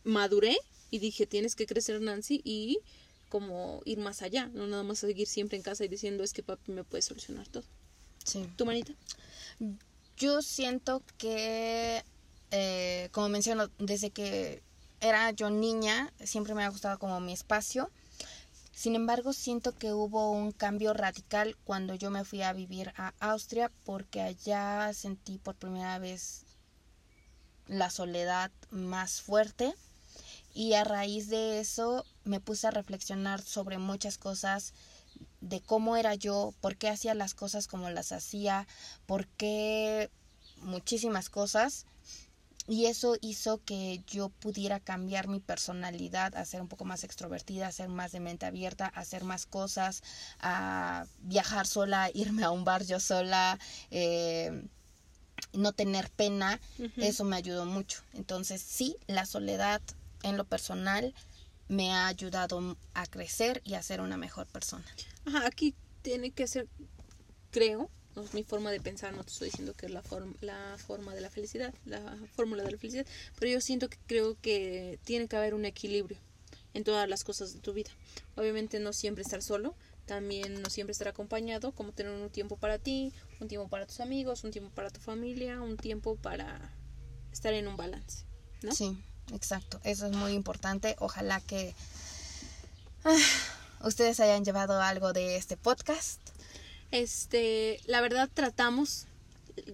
[0.04, 0.58] maduré
[0.92, 2.80] y dije, tienes que crecer Nancy y
[3.30, 6.44] como ir más allá, no nada más seguir siempre en casa y diciendo es que
[6.44, 7.64] papi me puede solucionar todo.
[8.24, 8.48] Sí.
[8.56, 8.94] ¿Tu manita?
[10.18, 12.04] Yo siento que,
[12.52, 14.62] eh, como menciono, desde que
[15.02, 17.90] era yo niña, siempre me ha gustado como mi espacio
[18.74, 23.14] sin embargo, siento que hubo un cambio radical cuando yo me fui a vivir a
[23.20, 26.46] Austria porque allá sentí por primera vez
[27.68, 29.74] la soledad más fuerte
[30.56, 34.74] y a raíz de eso me puse a reflexionar sobre muchas cosas
[35.40, 38.68] de cómo era yo, por qué hacía las cosas como las hacía,
[39.06, 40.10] por qué
[40.58, 41.86] muchísimas cosas
[42.68, 47.68] y eso hizo que yo pudiera cambiar mi personalidad, a ser un poco más extrovertida,
[47.68, 50.02] a ser más de mente abierta, a hacer más cosas,
[50.40, 53.60] a viajar sola, irme a un bar yo sola,
[53.92, 54.68] eh,
[55.52, 56.60] no tener pena.
[56.98, 58.02] Eso me ayudó mucho.
[58.14, 59.82] Entonces sí, la soledad
[60.24, 61.14] en lo personal
[61.68, 64.86] me ha ayudado a crecer y a ser una mejor persona.
[65.26, 66.68] Ajá, aquí tiene que ser,
[67.52, 70.34] creo, no es mi forma de pensar, no te estoy diciendo que es la, forma
[70.42, 73.06] la forma de la felicidad, la fórmula de la felicidad,
[73.40, 76.18] pero yo siento que creo que tiene que haber un equilibrio
[76.74, 77.92] en todas las cosas de tu vida.
[78.36, 82.78] Obviamente no siempre estar solo, también no siempre estar acompañado, como tener un tiempo para
[82.78, 86.72] ti, un tiempo para tus amigos, un tiempo para tu familia, un tiempo para
[87.32, 88.26] estar en un balance,
[88.62, 88.74] ¿no?
[88.74, 88.98] Sí,
[89.34, 90.96] exacto, eso es muy importante.
[91.00, 91.74] Ojalá que
[93.06, 93.18] ah,
[93.86, 96.20] ustedes hayan llevado algo de este podcast
[96.94, 99.08] este, la verdad tratamos,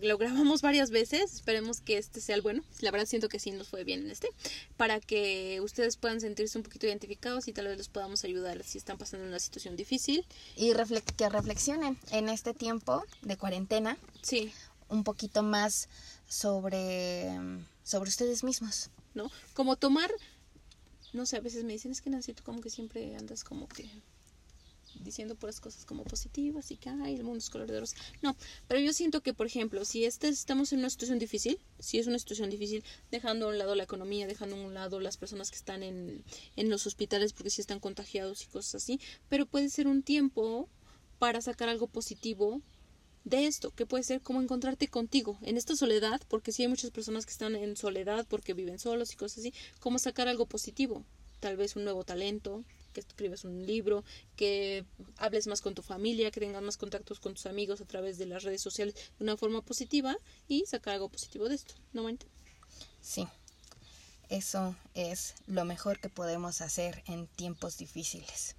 [0.02, 2.64] lo grabamos varias veces, esperemos que este sea el bueno.
[2.80, 4.30] La verdad siento que sí nos fue bien en este,
[4.78, 8.78] para que ustedes puedan sentirse un poquito identificados y tal vez les podamos ayudar si
[8.78, 10.26] están pasando una situación difícil.
[10.56, 10.72] Y
[11.18, 13.98] que reflexionen en este tiempo de cuarentena.
[14.22, 14.54] Sí.
[14.88, 15.90] Un poquito más
[16.26, 17.38] sobre,
[17.84, 18.92] sobre ustedes mismos.
[19.14, 19.30] ¿No?
[19.54, 20.10] Como tomar,
[21.12, 23.90] no sé, a veces me dicen, es que necesito como que siempre andas como que
[25.00, 27.96] diciendo puras cosas como positivas y que ay, el mundo es color de rosa.
[28.22, 28.36] No,
[28.68, 32.08] pero yo siento que, por ejemplo, si este, estamos en una situación difícil, si es
[32.08, 35.50] una situación difícil, dejando a un lado la economía, dejando a un lado las personas
[35.50, 36.24] que están en,
[36.56, 40.70] en los hospitales porque sí están contagiados y cosas así, pero puede ser un tiempo
[41.18, 42.62] para sacar algo positivo
[43.26, 46.92] de esto, que puede ser como encontrarte contigo en esta soledad, porque si hay muchas
[46.92, 51.04] personas que están en soledad porque viven solos y cosas así, como sacar algo positivo,
[51.40, 52.64] tal vez un nuevo talento,
[53.06, 54.04] que escribas un libro,
[54.36, 54.86] que
[55.18, 58.26] hables más con tu familia, que tengas más contactos con tus amigos a través de
[58.26, 62.26] las redes sociales de una forma positiva y sacar algo positivo de esto, ¿no, Manita?
[63.02, 63.28] Sí,
[64.30, 68.56] eso es lo mejor que podemos hacer en tiempos difíciles.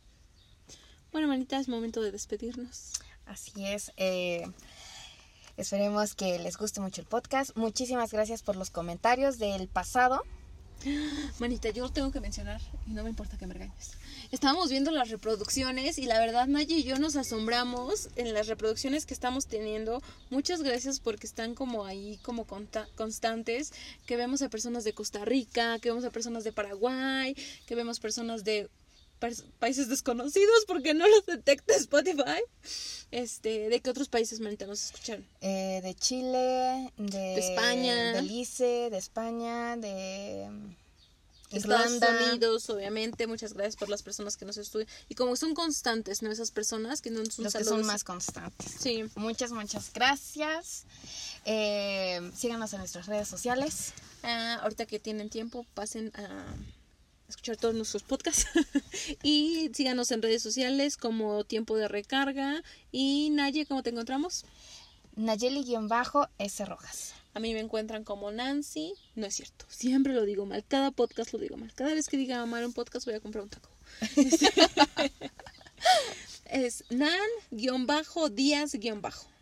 [1.12, 2.92] Bueno, Manita, es momento de despedirnos.
[3.26, 3.92] Así es.
[3.96, 4.46] Eh,
[5.56, 7.56] esperemos que les guste mucho el podcast.
[7.56, 10.22] Muchísimas gracias por los comentarios del pasado.
[11.38, 13.96] Manita, yo tengo que mencionar y no me importa que me regañes
[14.30, 19.06] estábamos viendo las reproducciones y la verdad Nayi y yo nos asombramos en las reproducciones
[19.06, 20.02] que estamos teniendo.
[20.30, 23.72] Muchas gracias porque están como ahí como constantes,
[24.06, 28.00] que vemos a personas de Costa Rica, que vemos a personas de Paraguay, que vemos
[28.00, 28.68] personas de
[29.58, 32.40] países desconocidos porque no los detecta Spotify.
[33.10, 35.26] Este, ¿de qué otros países Manita nos escucharon?
[35.40, 40.48] Eh, de Chile, de, de España, Belice, de España, de
[41.50, 43.26] Estados Unidos, obviamente.
[43.26, 44.88] Muchas gracias por las personas que nos estudian.
[45.08, 46.30] Y como son constantes, ¿no?
[46.30, 48.76] Esas personas que no son Los que son más constantes.
[48.78, 49.04] Sí.
[49.16, 50.84] Muchas, muchas gracias.
[51.44, 53.92] Eh, síganos en nuestras redes sociales.
[54.22, 56.44] Ah, ahorita que tienen tiempo, pasen a
[57.28, 58.46] escuchar todos nuestros podcasts.
[59.22, 62.62] y síganos en redes sociales como Tiempo de Recarga.
[62.92, 64.44] Y Naye, ¿cómo te encontramos?
[65.16, 67.14] Nayeli-S Rojas.
[67.34, 68.94] A mí me encuentran como Nancy.
[69.14, 69.64] No es cierto.
[69.68, 70.64] Siempre lo digo mal.
[70.66, 71.72] Cada podcast lo digo mal.
[71.74, 73.68] Cada vez que diga mal un podcast voy a comprar un taco.
[76.46, 78.28] es nan-díaz-bajo.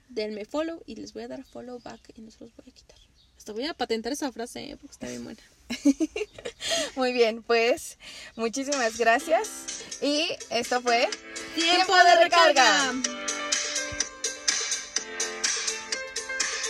[0.08, 2.72] Denme follow y les voy a dar follow back y no se los voy a
[2.72, 2.98] quitar.
[3.36, 4.76] Hasta voy a patentar esa frase ¿eh?
[4.76, 5.42] porque está bien buena.
[6.96, 7.98] Muy bien, pues
[8.36, 9.84] muchísimas gracias.
[10.02, 11.08] Y esto fue
[11.54, 12.94] Tiempo de recarga.